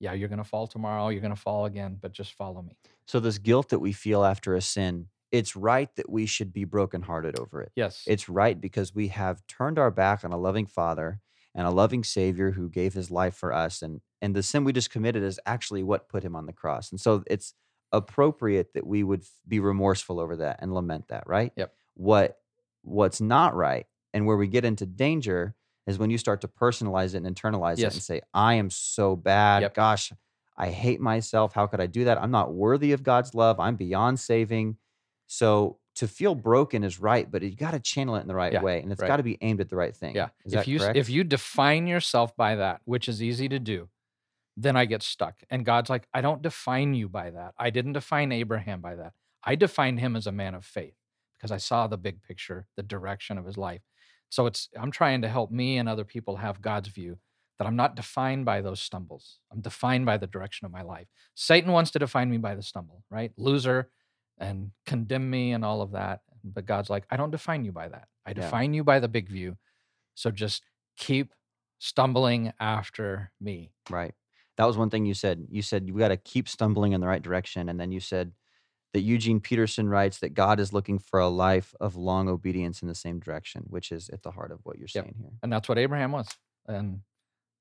Yeah, 0.00 0.14
you're 0.14 0.30
gonna 0.30 0.44
fall 0.44 0.66
tomorrow, 0.66 1.10
you're 1.10 1.20
gonna 1.20 1.36
fall 1.36 1.66
again, 1.66 1.98
but 2.00 2.12
just 2.12 2.32
follow 2.32 2.62
me. 2.62 2.78
So 3.04 3.20
this 3.20 3.36
guilt 3.36 3.68
that 3.68 3.80
we 3.80 3.92
feel 3.92 4.24
after 4.24 4.54
a 4.54 4.62
sin, 4.62 5.08
it's 5.30 5.54
right 5.56 5.94
that 5.96 6.08
we 6.08 6.24
should 6.24 6.54
be 6.54 6.64
brokenhearted 6.64 7.38
over 7.38 7.60
it. 7.60 7.72
Yes. 7.76 8.04
It's 8.06 8.30
right 8.30 8.58
because 8.58 8.94
we 8.94 9.08
have 9.08 9.46
turned 9.46 9.78
our 9.78 9.90
back 9.90 10.24
on 10.24 10.32
a 10.32 10.38
loving 10.38 10.66
father 10.66 11.20
and 11.54 11.66
a 11.66 11.70
loving 11.70 12.02
savior 12.04 12.52
who 12.52 12.68
gave 12.68 12.94
his 12.94 13.10
life 13.10 13.34
for 13.34 13.52
us 13.52 13.82
and 13.82 14.00
and 14.20 14.34
the 14.36 14.42
sin 14.42 14.62
we 14.64 14.72
just 14.72 14.90
committed 14.90 15.22
is 15.22 15.40
actually 15.46 15.82
what 15.82 16.08
put 16.08 16.22
him 16.22 16.36
on 16.36 16.46
the 16.46 16.52
cross. 16.52 16.90
And 16.92 17.00
so 17.00 17.24
it's 17.26 17.54
appropriate 17.90 18.72
that 18.74 18.86
we 18.86 19.02
would 19.02 19.24
be 19.46 19.60
remorseful 19.60 20.18
over 20.20 20.36
that 20.36 20.58
and 20.62 20.72
lament 20.72 21.08
that, 21.08 21.24
right? 21.26 21.52
Yep. 21.56 21.72
What 21.94 22.38
what's 22.82 23.20
not 23.20 23.54
right 23.54 23.86
and 24.14 24.26
where 24.26 24.36
we 24.36 24.46
get 24.48 24.64
into 24.64 24.86
danger 24.86 25.54
is 25.86 25.98
when 25.98 26.10
you 26.10 26.18
start 26.18 26.40
to 26.42 26.48
personalize 26.48 27.14
it 27.14 27.22
and 27.24 27.36
internalize 27.36 27.78
Yes. 27.78 27.92
it 27.92 27.96
and 27.96 28.02
say 28.02 28.20
I 28.32 28.54
am 28.54 28.70
so 28.70 29.16
bad. 29.16 29.62
Yep. 29.62 29.74
Gosh, 29.74 30.12
I 30.56 30.68
hate 30.70 31.00
myself. 31.00 31.52
How 31.52 31.66
could 31.66 31.80
I 31.80 31.86
do 31.86 32.04
that? 32.04 32.18
I'm 32.22 32.30
not 32.30 32.54
worthy 32.54 32.92
of 32.92 33.02
God's 33.02 33.34
love. 33.34 33.58
I'm 33.60 33.76
beyond 33.76 34.20
saving. 34.20 34.76
So 35.26 35.78
to 35.96 36.08
feel 36.08 36.34
broken 36.34 36.84
is 36.84 36.98
right, 36.98 37.30
but 37.30 37.42
you 37.42 37.54
got 37.54 37.72
to 37.72 37.80
channel 37.80 38.16
it 38.16 38.20
in 38.20 38.28
the 38.28 38.34
right 38.34 38.52
Yeah, 38.52 38.62
way, 38.62 38.80
and 38.80 38.90
it's 38.90 39.00
right. 39.00 39.08
got 39.08 39.18
to 39.18 39.22
be 39.22 39.38
aimed 39.40 39.60
at 39.60 39.68
the 39.68 39.76
right 39.76 39.94
thing. 39.94 40.14
Yeah. 40.14 40.28
is 40.44 40.54
if 40.54 40.68
you 40.68 40.78
correct? 40.78 40.96
if 40.96 41.10
you 41.10 41.24
define 41.24 41.86
yourself 41.86 42.34
by 42.36 42.56
that, 42.56 42.80
which 42.84 43.08
is 43.08 43.22
easy 43.22 43.48
to 43.48 43.58
do, 43.58 43.88
then 44.56 44.76
I 44.76 44.84
get 44.84 45.02
stuck. 45.02 45.42
And 45.50 45.64
God's 45.64 45.90
like, 45.90 46.08
I 46.12 46.20
don't 46.20 46.42
define 46.42 46.94
you 46.94 47.08
by 47.08 47.30
that. 47.30 47.54
I 47.58 47.70
didn't 47.70 47.94
define 47.94 48.32
Abraham 48.32 48.80
by 48.80 48.96
that. 48.96 49.12
I 49.44 49.54
defined 49.54 50.00
him 50.00 50.16
as 50.16 50.26
a 50.26 50.32
man 50.32 50.54
of 50.54 50.64
faith 50.64 50.94
because 51.34 51.50
I 51.50 51.56
saw 51.56 51.86
the 51.86 51.98
big 51.98 52.22
picture, 52.22 52.66
the 52.76 52.82
direction 52.82 53.38
of 53.38 53.44
his 53.44 53.58
life. 53.58 53.82
So 54.28 54.46
it's 54.46 54.68
I'm 54.78 54.90
trying 54.90 55.22
to 55.22 55.28
help 55.28 55.50
me 55.50 55.76
and 55.78 55.88
other 55.88 56.04
people 56.04 56.36
have 56.36 56.62
God's 56.62 56.88
view 56.88 57.18
that 57.58 57.66
I'm 57.66 57.76
not 57.76 57.96
defined 57.96 58.44
by 58.44 58.60
those 58.60 58.80
stumbles. 58.80 59.40
I'm 59.52 59.60
defined 59.60 60.06
by 60.06 60.16
the 60.16 60.26
direction 60.26 60.64
of 60.64 60.72
my 60.72 60.82
life. 60.82 61.08
Satan 61.34 61.70
wants 61.72 61.90
to 61.92 61.98
define 61.98 62.30
me 62.30 62.38
by 62.38 62.54
the 62.54 62.62
stumble, 62.62 63.04
right? 63.10 63.32
Loser 63.36 63.90
and 64.42 64.72
condemn 64.86 65.30
me 65.30 65.52
and 65.52 65.64
all 65.64 65.80
of 65.80 65.92
that. 65.92 66.22
But 66.44 66.66
God's 66.66 66.90
like, 66.90 67.04
I 67.10 67.16
don't 67.16 67.30
define 67.30 67.64
you 67.64 67.72
by 67.72 67.88
that. 67.88 68.08
I 68.26 68.30
Yeah. 68.30 68.34
define 68.34 68.74
you 68.74 68.84
by 68.84 68.98
the 69.00 69.08
big 69.08 69.28
view. 69.28 69.56
So 70.14 70.30
just 70.30 70.62
keep 70.96 71.32
stumbling 71.78 72.52
after 72.60 73.32
me. 73.40 73.72
right. 73.90 74.14
That 74.58 74.66
was 74.66 74.76
one 74.76 74.90
thing 74.90 75.06
you 75.06 75.14
said. 75.14 75.46
You 75.50 75.62
said 75.62 75.88
you 75.88 75.96
got 75.98 76.08
to 76.08 76.16
keep 76.18 76.46
stumbling 76.46 76.92
in 76.92 77.00
the 77.00 77.06
right 77.06 77.22
direction, 77.22 77.70
and 77.70 77.80
then 77.80 77.90
you 77.90 78.00
said 78.00 78.32
that 78.92 79.00
Eugene 79.00 79.40
Peterson 79.40 79.88
writes 79.88 80.18
that 80.18 80.34
God 80.34 80.60
is 80.60 80.74
looking 80.74 80.98
for 80.98 81.18
a 81.18 81.28
life 81.28 81.74
of 81.80 81.96
long 81.96 82.28
obedience 82.28 82.82
in 82.82 82.88
the 82.88 82.94
same 82.94 83.18
direction, 83.18 83.62
which 83.68 83.90
is 83.90 84.10
at 84.10 84.22
the 84.22 84.32
heart 84.32 84.52
of 84.52 84.60
what 84.64 84.76
you're 84.78 84.88
Yep. 84.94 85.04
saying 85.04 85.14
here. 85.18 85.30
And 85.42 85.50
that's 85.50 85.68
what 85.70 85.78
Abraham 85.78 86.12
was. 86.12 86.28
And 86.68 87.00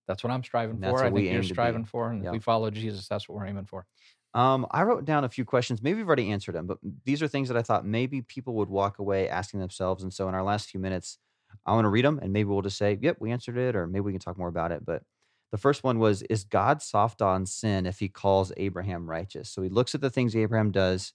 that's 0.06 0.22
what 0.24 0.32
I'm 0.32 0.44
striving 0.44 0.76
And 0.76 0.84
that's 0.84 0.92
for. 0.92 1.06
I 1.06 1.10
think 1.12 1.26
you're 1.26 1.36
aim 1.36 1.42
to 1.44 1.48
be. 1.48 1.54
striving 1.54 1.86
for. 1.86 2.12
And 2.12 2.24
Yeah. 2.24 2.30
if 2.32 2.34
we 2.34 2.40
follow 2.40 2.70
Jesus, 2.70 3.08
that's 3.08 3.30
what 3.30 3.38
we're 3.38 3.46
aiming 3.46 3.66
for. 3.66 3.88
Um, 4.34 4.66
I 4.72 4.84
wrote 4.84 5.04
down 5.06 5.24
a 5.26 5.30
few 5.30 5.44
questions. 5.44 5.82
Maybe 5.82 6.00
you've 6.00 6.08
already 6.08 6.32
answered 6.32 6.56
them, 6.56 6.66
but 6.66 6.78
these 7.04 7.22
are 7.22 7.28
things 7.28 7.50
that 7.50 7.58
I 7.58 7.62
thought 7.62 7.86
maybe 7.86 8.22
people 8.22 8.54
would 8.56 8.70
walk 8.70 9.00
away 9.00 9.28
asking 9.28 9.60
themselves. 9.60 10.04
And 10.04 10.14
so, 10.14 10.30
in 10.30 10.36
our 10.36 10.44
last 10.44 10.70
few 10.70 10.80
minutes, 10.80 11.18
I 11.66 11.74
want 11.74 11.86
to 11.86 11.90
read 11.90 12.06
them, 12.06 12.20
and 12.22 12.32
maybe 12.32 12.48
we'll 12.48 12.62
just 12.62 12.78
say, 12.78 12.98
"Yep, 13.02 13.18
we 13.20 13.32
answered 13.32 13.58
it," 13.58 13.76
or 13.76 13.88
maybe 13.88 14.02
we 14.02 14.14
can 14.14 14.22
talk 14.22 14.38
more 14.38 14.48
about 14.48 14.72
it. 14.72 14.86
But 14.86 15.04
the 15.52 15.58
first 15.58 15.84
one 15.84 16.00
was, 16.00 16.22
"Is 16.24 16.46
God 16.46 16.82
soft 16.82 17.22
on 17.22 17.46
sin 17.46 17.86
if 17.86 18.00
He 18.00 18.08
calls 18.08 18.54
Abraham 18.56 19.10
righteous?" 19.10 19.50
So 19.50 19.62
he 19.62 19.70
looks 19.70 19.94
at 19.94 20.02
the 20.02 20.10
things 20.10 20.36
Abraham 20.36 20.72
does, 20.72 21.14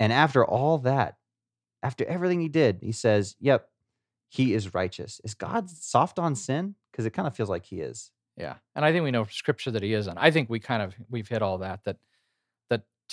and 0.00 0.12
after 0.12 0.44
all 0.44 0.78
that, 0.78 1.16
after 1.82 2.04
everything 2.06 2.40
he 2.40 2.48
did, 2.48 2.80
he 2.82 2.92
says, 2.92 3.36
"Yep, 3.40 3.68
he 4.28 4.54
is 4.54 4.74
righteous." 4.74 5.20
Is 5.24 5.34
God 5.34 5.70
soft 5.70 6.18
on 6.18 6.34
sin? 6.34 6.74
Because 6.90 7.06
it 7.06 7.10
kind 7.10 7.28
of 7.28 7.36
feels 7.36 7.48
like 7.48 7.66
He 7.66 7.80
is. 7.80 8.10
Yeah. 8.36 8.54
And 8.74 8.84
I 8.84 8.92
think 8.92 9.04
we 9.04 9.10
know 9.10 9.24
from 9.24 9.32
scripture 9.32 9.70
that 9.70 9.82
he 9.82 9.92
isn't. 9.92 10.16
I 10.18 10.30
think 10.30 10.48
we 10.48 10.58
kind 10.58 10.82
of 10.82 10.94
we've 11.10 11.28
hit 11.28 11.42
all. 11.42 11.58
That 11.58 11.84
that 11.84 11.98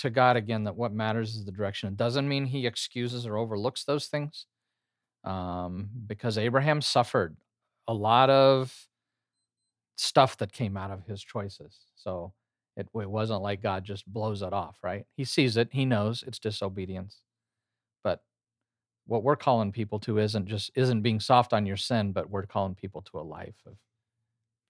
to 0.00 0.10
God 0.10 0.36
again, 0.36 0.64
that 0.64 0.76
what 0.76 0.92
matters 0.92 1.34
is 1.34 1.44
the 1.44 1.52
direction. 1.52 1.88
It 1.88 1.96
doesn't 1.96 2.28
mean 2.28 2.46
he 2.46 2.66
excuses 2.66 3.26
or 3.26 3.36
overlooks 3.36 3.84
those 3.84 4.06
things. 4.06 4.46
Um, 5.22 5.90
because 6.06 6.38
Abraham 6.38 6.80
suffered 6.80 7.36
a 7.86 7.92
lot 7.92 8.30
of 8.30 8.74
stuff 9.96 10.38
that 10.38 10.52
came 10.52 10.76
out 10.76 10.90
of 10.90 11.04
his 11.04 11.22
choices. 11.22 11.76
So 11.94 12.32
it, 12.76 12.88
it 12.94 13.10
wasn't 13.10 13.42
like 13.42 13.62
God 13.62 13.84
just 13.84 14.06
blows 14.06 14.40
it 14.40 14.52
off, 14.52 14.78
right? 14.82 15.04
He 15.16 15.24
sees 15.24 15.56
it, 15.58 15.68
he 15.72 15.84
knows 15.84 16.24
it's 16.26 16.38
disobedience. 16.38 17.20
But 18.02 18.22
what 19.06 19.22
we're 19.22 19.36
calling 19.36 19.72
people 19.72 19.98
to 20.00 20.18
isn't 20.18 20.46
just 20.46 20.70
isn't 20.74 21.02
being 21.02 21.20
soft 21.20 21.52
on 21.52 21.66
your 21.66 21.76
sin, 21.76 22.12
but 22.12 22.30
we're 22.30 22.46
calling 22.46 22.74
people 22.74 23.02
to 23.02 23.18
a 23.18 23.22
life 23.22 23.56
of 23.66 23.74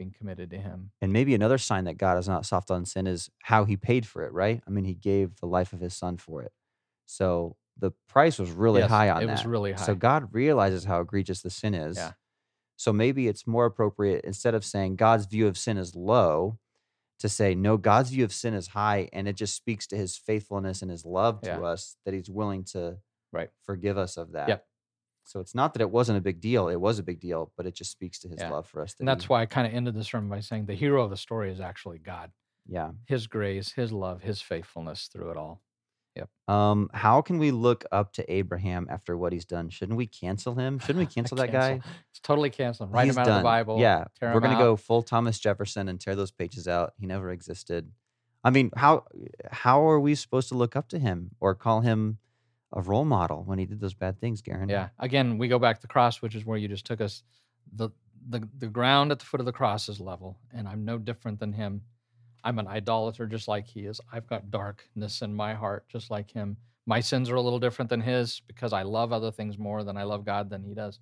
being 0.00 0.14
committed 0.16 0.48
to 0.48 0.56
him. 0.58 0.92
And 1.02 1.12
maybe 1.12 1.34
another 1.34 1.58
sign 1.58 1.84
that 1.84 1.98
God 1.98 2.16
is 2.16 2.26
not 2.26 2.46
soft 2.46 2.70
on 2.70 2.86
sin 2.86 3.06
is 3.06 3.28
how 3.42 3.66
he 3.66 3.76
paid 3.76 4.06
for 4.06 4.24
it, 4.24 4.32
right? 4.32 4.62
I 4.66 4.70
mean, 4.70 4.86
he 4.86 4.94
gave 4.94 5.36
the 5.36 5.46
life 5.46 5.74
of 5.74 5.80
his 5.80 5.94
son 5.94 6.16
for 6.16 6.42
it. 6.42 6.52
So 7.04 7.56
the 7.78 7.92
price 8.08 8.38
was 8.38 8.50
really 8.50 8.80
Yes, 8.80 8.88
high 8.88 9.10
on 9.10 9.22
it 9.22 9.26
that. 9.26 9.32
was 9.32 9.44
really 9.44 9.76
So. 9.76 9.94
God 9.94 10.32
realizes 10.32 10.84
how 10.84 11.00
egregious 11.02 11.42
the 11.42 11.50
sin 11.50 11.74
is. 11.74 11.98
Yeah. 11.98 12.12
So 12.76 12.94
maybe 12.94 13.28
it's 13.28 13.46
more 13.46 13.66
appropriate 13.66 14.24
instead 14.24 14.54
of 14.54 14.64
saying 14.64 14.96
God's 14.96 15.26
view 15.26 15.46
of 15.46 15.58
sin 15.58 15.76
is 15.76 15.94
low 15.94 16.58
to 17.18 17.28
say 17.28 17.54
no, 17.54 17.76
God's 17.76 18.08
view 18.08 18.24
of 18.24 18.32
sin 18.32 18.54
is 18.54 18.68
high 18.68 19.10
and 19.12 19.28
it 19.28 19.34
just 19.36 19.54
speaks 19.54 19.86
to 19.88 19.96
his 19.98 20.16
faithfulness 20.16 20.80
and 20.80 20.90
his 20.90 21.04
love 21.04 21.42
to 21.42 21.48
Yeah. 21.48 21.60
us 21.60 21.96
that 22.06 22.14
he's 22.14 22.30
willing 22.30 22.64
to 22.72 22.96
Right. 23.32 23.50
forgive 23.64 23.98
us 23.98 24.16
of 24.16 24.32
that. 24.32 24.48
Yep. 24.48 24.66
So 25.30 25.38
it's 25.38 25.54
not 25.54 25.74
that 25.74 25.80
it 25.80 25.90
wasn't 25.90 26.18
a 26.18 26.20
big 26.20 26.40
deal. 26.40 26.68
It 26.68 26.80
was 26.80 26.98
a 26.98 27.04
big 27.04 27.20
deal, 27.20 27.52
but 27.56 27.64
it 27.64 27.74
just 27.74 27.92
speaks 27.92 28.18
to 28.20 28.28
his 28.28 28.40
Yeah. 28.40 28.50
love 28.50 28.66
for 28.66 28.82
us. 28.82 28.96
And 28.98 29.06
that's 29.06 29.24
he- 29.24 29.28
why 29.28 29.42
I 29.42 29.46
kind 29.46 29.64
of 29.66 29.72
ended 29.72 29.94
this 29.94 30.08
sermon 30.08 30.28
by 30.28 30.40
saying 30.40 30.66
the 30.66 30.74
hero 30.74 31.04
of 31.04 31.10
the 31.10 31.16
story 31.16 31.52
is 31.52 31.60
actually 31.60 31.98
God. 31.98 32.32
yeah. 32.66 32.90
His 33.06 33.26
grace, 33.28 33.72
his 33.72 33.92
love, 33.92 34.22
his 34.22 34.40
faithfulness 34.42 35.06
through 35.06 35.30
it 35.30 35.36
all. 35.36 35.62
Yep. 36.16 36.28
Um, 36.48 36.90
how 36.92 37.22
can 37.22 37.38
we 37.38 37.52
look 37.52 37.84
up 37.92 38.12
to 38.14 38.32
Abraham 38.32 38.86
after 38.90 39.16
what 39.16 39.32
he's 39.32 39.44
done? 39.44 39.70
Shouldn't 39.70 39.96
we 39.96 40.06
cancel 40.06 40.56
him? 40.56 40.78
Shouldn't 40.80 40.98
we 40.98 41.06
cancel 41.14 41.36
that 41.38 41.52
guy? 41.52 41.80
It's 42.10 42.20
totally 42.20 42.50
canceling. 42.50 42.90
Write 42.90 43.06
He's 43.06 43.14
him 43.16 43.20
out 43.22 43.28
of 43.28 43.36
the. 43.36 43.42
Bible. 43.42 43.78
Yeah, 43.78 44.04
we're 44.20 44.40
gonna 44.40 44.54
out. 44.54 44.58
go 44.58 44.76
full 44.76 45.02
Thomas 45.02 45.38
Jefferson 45.38 45.88
and 45.88 46.00
tear 46.00 46.16
those 46.16 46.32
pages 46.32 46.66
out. 46.66 46.92
He 46.98 47.06
never 47.06 47.30
existed. 47.30 47.92
I 48.42 48.50
mean, 48.50 48.70
how 48.76 49.04
how 49.52 49.88
are 49.88 50.00
we 50.00 50.14
supposed 50.16 50.48
to 50.48 50.54
look 50.56 50.74
up 50.74 50.88
to 50.88 50.98
him 50.98 51.30
or 51.40 51.54
call 51.54 51.80
him 51.82 52.18
a 52.72 52.80
role 52.80 53.04
model 53.04 53.42
when 53.44 53.58
he 53.58 53.66
did 53.66 53.80
those 53.80 53.94
bad 53.94 54.20
things, 54.20 54.42
Garen? 54.42 54.68
Yeah. 54.68 54.88
Again, 54.98 55.38
we 55.38 55.48
go 55.48 55.58
back 55.58 55.76
to 55.76 55.82
the 55.82 55.88
cross, 55.88 56.22
which 56.22 56.34
is 56.34 56.44
where 56.44 56.58
you 56.58 56.68
just 56.68 56.86
took 56.86 57.00
us. 57.00 57.22
The 57.74 57.90
the 58.28 58.48
the 58.58 58.66
ground 58.66 59.12
at 59.12 59.18
the 59.18 59.24
foot 59.24 59.40
of 59.40 59.46
the 59.46 59.52
cross 59.52 59.88
is 59.88 60.00
level, 60.00 60.38
and 60.52 60.68
I'm 60.68 60.84
no 60.84 60.98
different 60.98 61.40
than 61.40 61.52
him. 61.52 61.82
I'm 62.44 62.58
an 62.58 62.66
idolater 62.66 63.26
just 63.26 63.48
like 63.48 63.66
he 63.66 63.80
is. 63.80 64.00
I've 64.12 64.26
got 64.26 64.50
darkness 64.50 65.22
in 65.22 65.34
my 65.34 65.54
heart 65.54 65.84
just 65.88 66.10
like 66.10 66.30
him. 66.30 66.56
My 66.86 67.00
sins 67.00 67.28
are 67.30 67.36
a 67.36 67.40
little 67.40 67.58
different 67.58 67.90
than 67.90 68.00
his 68.00 68.40
because 68.46 68.72
I 68.72 68.82
love 68.82 69.12
other 69.12 69.30
things 69.30 69.58
more 69.58 69.84
than 69.84 69.96
I 69.96 70.04
love 70.04 70.24
God 70.24 70.48
than 70.48 70.64
he 70.64 70.74
does. 70.74 70.98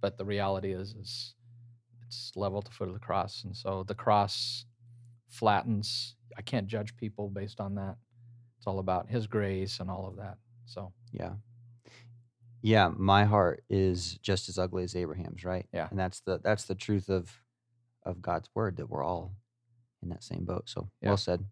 But 0.00 0.16
the 0.16 0.24
reality 0.24 0.72
is 0.72 0.94
is 0.94 1.34
it's 2.06 2.32
level 2.36 2.58
at 2.58 2.64
the 2.64 2.70
foot 2.70 2.88
of 2.88 2.94
the 2.94 3.00
cross. 3.00 3.42
And 3.44 3.56
so 3.56 3.84
the 3.86 3.94
cross 3.94 4.64
flattens. 5.28 6.14
I 6.38 6.42
can't 6.42 6.66
judge 6.66 6.96
people 6.96 7.28
based 7.28 7.60
on 7.60 7.74
that. 7.76 7.96
It's 8.58 8.66
all 8.66 8.78
about 8.78 9.08
his 9.08 9.26
grace 9.26 9.80
and 9.80 9.90
all 9.90 10.06
of 10.06 10.16
that. 10.16 10.38
So 10.66 10.92
Yeah. 11.12 11.34
Yeah, 12.62 12.90
my 12.96 13.24
heart 13.24 13.62
is 13.70 14.18
just 14.22 14.48
as 14.48 14.58
ugly 14.58 14.82
as 14.82 14.96
Abraham's, 14.96 15.44
right? 15.44 15.66
Yeah. 15.72 15.88
And 15.90 15.98
that's 15.98 16.20
the 16.20 16.40
that's 16.42 16.64
the 16.64 16.74
truth 16.74 17.08
of 17.08 17.42
of 18.02 18.20
God's 18.22 18.48
word 18.54 18.76
that 18.76 18.88
we're 18.88 19.04
all 19.04 19.32
in 20.02 20.08
that 20.10 20.22
same 20.22 20.44
boat. 20.44 20.68
So 20.68 20.88
Yeah. 21.00 21.10
well 21.10 21.16
said. 21.16 21.44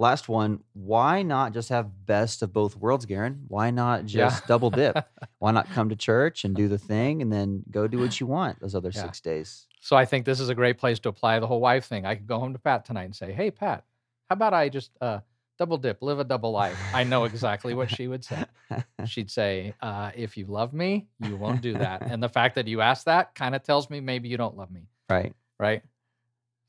Last 0.00 0.28
one, 0.28 0.62
why 0.74 1.22
not 1.22 1.52
just 1.52 1.70
have 1.70 2.06
best 2.06 2.42
of 2.42 2.52
both 2.52 2.76
worlds, 2.76 3.04
Garen? 3.04 3.44
Why 3.48 3.72
not 3.72 4.02
Yeah. 4.04 4.28
just 4.28 4.46
double 4.46 4.70
dip? 4.70 4.96
Why 5.40 5.50
not 5.50 5.70
come 5.70 5.88
to 5.88 5.96
church 5.96 6.44
and 6.44 6.54
do 6.54 6.68
the 6.68 6.78
thing 6.78 7.20
and 7.22 7.32
then 7.32 7.64
go 7.70 7.86
do 7.88 7.98
what 7.98 8.20
you 8.20 8.26
want 8.26 8.60
those 8.60 8.74
other 8.76 8.92
Yeah. 8.94 9.02
6 9.02 9.20
days? 9.20 9.66
So 9.80 9.96
I 9.96 10.04
think 10.04 10.24
this 10.24 10.38
is 10.38 10.48
a 10.48 10.54
great 10.54 10.78
place 10.78 10.98
to 11.00 11.08
apply 11.08 11.40
the 11.40 11.46
whole 11.48 11.60
wife 11.60 11.86
thing. 11.86 12.06
I 12.06 12.14
could 12.14 12.26
go 12.28 12.38
home 12.38 12.52
to 12.52 12.58
Pat 12.60 12.84
tonight 12.84 13.04
and 13.04 13.14
say, 13.16 13.32
"Hey, 13.32 13.50
Pat, 13.50 13.84
how 14.28 14.34
about 14.34 14.54
I 14.54 14.68
just 14.68 14.90
uh, 15.00 15.20
double 15.58 15.76
dip, 15.76 16.02
live 16.02 16.18
a 16.18 16.24
double 16.24 16.50
life?" 16.52 16.78
I 16.94 17.04
know 17.04 17.24
exactly 17.24 17.74
what 17.74 17.90
she 17.90 18.08
would 18.08 18.24
say. 18.24 18.44
She'd 19.06 19.30
say, 19.30 19.74
uh, 19.80 20.12
"If 20.14 20.36
you 20.36 20.46
love 20.46 20.72
me, 20.72 21.08
you 21.20 21.36
won't 21.36 21.60
do 21.60 21.74
that." 21.74 22.02
And 22.02 22.22
the 22.22 22.28
fact 22.28 22.54
that 22.54 22.66
you 22.66 22.80
asked 22.80 23.06
that 23.06 23.34
kind 23.34 23.54
of 23.54 23.62
tells 23.62 23.90
me 23.90 24.00
maybe 24.00 24.28
you 24.28 24.36
don't 24.36 24.56
love 24.56 24.70
me, 24.70 24.88
right. 25.10 25.34
right? 25.58 25.82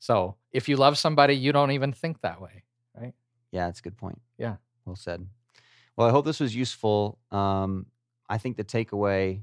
So 0.00 0.36
if 0.52 0.68
you 0.68 0.76
love 0.76 0.98
somebody, 0.98 1.34
you 1.34 1.52
don't 1.52 1.70
even 1.70 1.92
think 1.92 2.20
that 2.22 2.40
way, 2.40 2.64
right? 2.98 3.12
Yeah, 3.52 3.66
that's 3.66 3.80
a 3.80 3.82
good 3.82 3.96
point. 3.96 4.20
Yeah. 4.38 4.56
Well 4.84 4.96
said. 4.96 5.26
Well, 5.96 6.08
I 6.08 6.10
hope 6.10 6.24
this 6.24 6.40
was 6.40 6.56
useful. 6.56 7.18
Um, 7.30 7.86
I 8.28 8.38
think 8.38 8.56
the 8.56 8.64
takeaway 8.64 9.42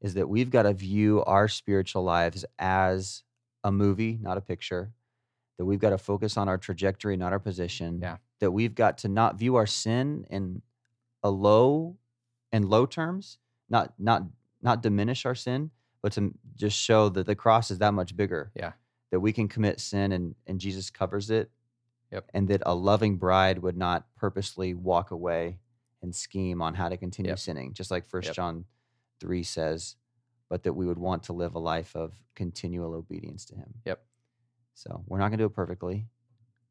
is 0.00 0.14
that 0.14 0.28
we've 0.28 0.50
got 0.50 0.62
to 0.62 0.72
view 0.72 1.24
our 1.24 1.48
spiritual 1.48 2.02
lives 2.02 2.44
as 2.58 3.22
a 3.64 3.72
movie, 3.72 4.18
not 4.20 4.36
a 4.36 4.40
picture. 4.40 4.92
That 5.60 5.66
we've 5.66 5.78
got 5.78 5.90
to 5.90 5.98
focus 5.98 6.38
on 6.38 6.48
our 6.48 6.56
trajectory, 6.56 7.18
not 7.18 7.34
our 7.34 7.38
position. 7.38 8.00
Yeah. 8.02 8.16
That 8.38 8.50
we've 8.50 8.74
got 8.74 8.96
to 8.98 9.08
not 9.08 9.38
view 9.38 9.56
our 9.56 9.66
sin 9.66 10.24
in 10.30 10.62
a 11.22 11.28
low 11.28 11.98
and 12.50 12.64
low 12.64 12.86
terms, 12.86 13.36
not 13.68 13.92
not 13.98 14.22
not 14.62 14.80
diminish 14.82 15.26
our 15.26 15.34
sin, 15.34 15.70
but 16.00 16.12
to 16.12 16.32
just 16.56 16.78
show 16.78 17.10
that 17.10 17.26
the 17.26 17.34
cross 17.34 17.70
is 17.70 17.76
that 17.76 17.92
much 17.92 18.16
bigger. 18.16 18.50
Yeah. 18.56 18.72
That 19.10 19.20
we 19.20 19.34
can 19.34 19.48
commit 19.48 19.80
sin 19.80 20.12
and 20.12 20.34
and 20.46 20.58
Jesus 20.58 20.88
covers 20.88 21.30
it 21.30 21.50
Yep. 22.10 22.30
and 22.32 22.48
that 22.48 22.62
a 22.64 22.74
loving 22.74 23.18
bride 23.18 23.58
would 23.58 23.76
not 23.76 24.06
purposely 24.16 24.72
walk 24.72 25.10
away 25.10 25.58
and 26.00 26.14
scheme 26.14 26.62
on 26.62 26.72
how 26.72 26.88
to 26.88 26.96
continue 26.96 27.32
Yep. 27.32 27.38
sinning, 27.38 27.74
just 27.74 27.90
like 27.90 28.06
First 28.08 28.28
Yep. 28.28 28.34
John 28.36 28.64
3 29.20 29.42
says, 29.42 29.96
but 30.48 30.62
that 30.62 30.72
we 30.72 30.86
would 30.86 30.96
want 30.98 31.22
to 31.24 31.34
live 31.34 31.54
a 31.54 31.58
life 31.58 31.94
of 31.94 32.14
continual 32.34 32.94
obedience 32.94 33.44
to 33.44 33.56
Him. 33.56 33.74
Yep. 33.84 34.02
So 34.74 35.02
we're 35.06 35.18
not 35.18 35.28
going 35.28 35.38
to 35.38 35.42
do 35.44 35.46
it 35.46 35.54
perfectly, 35.54 36.06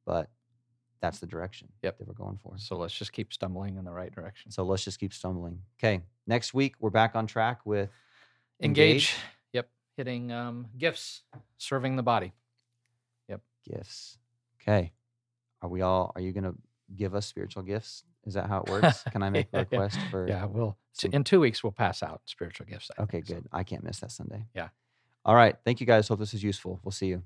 but 0.05 0.29
that's 1.01 1.19
the 1.19 1.27
direction 1.27 1.69
Yep. 1.83 1.97
that 1.99 2.07
we're 2.07 2.13
going 2.13 2.37
for. 2.37 2.57
So 2.57 2.75
let's 2.77 2.93
just 2.93 3.13
keep 3.13 3.31
stumbling 3.31 3.77
in 3.77 3.85
the 3.85 3.91
right 3.91 4.13
direction. 4.13 4.51
So 4.51 4.63
let's 4.63 4.83
just 4.83 4.99
keep 4.99 5.13
stumbling. 5.13 5.61
Okay. 5.79 6.01
Next 6.27 6.53
week, 6.53 6.75
we're 6.79 6.89
back 6.89 7.15
on 7.15 7.25
track 7.27 7.65
with 7.65 7.89
Engage. 8.61 9.15
Yep. 9.53 9.69
Hitting 9.95 10.31
um, 10.31 10.67
gifts, 10.77 11.23
serving 11.57 11.95
the 11.95 12.03
body. 12.03 12.33
Yep. 13.29 13.41
Gifts. 13.69 14.17
Okay. 14.61 14.91
Are 15.61 15.69
we 15.69 15.81
all, 15.81 16.11
are 16.15 16.21
you 16.21 16.31
going 16.33 16.43
to 16.43 16.55
give 16.95 17.15
us 17.15 17.25
spiritual 17.25 17.63
gifts? 17.63 18.03
Is 18.25 18.33
that 18.33 18.47
how 18.47 18.61
it 18.61 18.69
works? 18.69 19.03
Can 19.11 19.23
I 19.23 19.29
make 19.29 19.47
a 19.53 19.57
Yeah, 19.59 19.59
yeah. 19.71 19.77
request 19.79 19.99
for? 20.11 20.27
Yeah, 20.27 20.45
we'll 20.45 20.77
some- 20.93 21.11
in 21.13 21.23
two 21.23 21.39
weeks 21.39 21.63
we'll 21.63 21.71
pass 21.71 22.03
out 22.03 22.21
spiritual 22.25 22.65
gifts. 22.65 22.91
I 22.97 23.03
Okay, 23.03 23.17
think, 23.19 23.27
so. 23.27 23.33
good. 23.35 23.47
I 23.53 23.63
can't 23.63 23.83
miss 23.83 23.99
that 24.01 24.11
Sunday. 24.11 24.45
Yeah. 24.53 24.69
All 25.23 25.35
right. 25.35 25.55
Thank 25.63 25.79
you 25.79 25.87
guys. 25.87 26.07
Hope 26.09 26.19
this 26.19 26.33
is 26.33 26.43
useful. 26.43 26.79
We'll 26.83 26.91
see 26.91 27.07
you. 27.07 27.23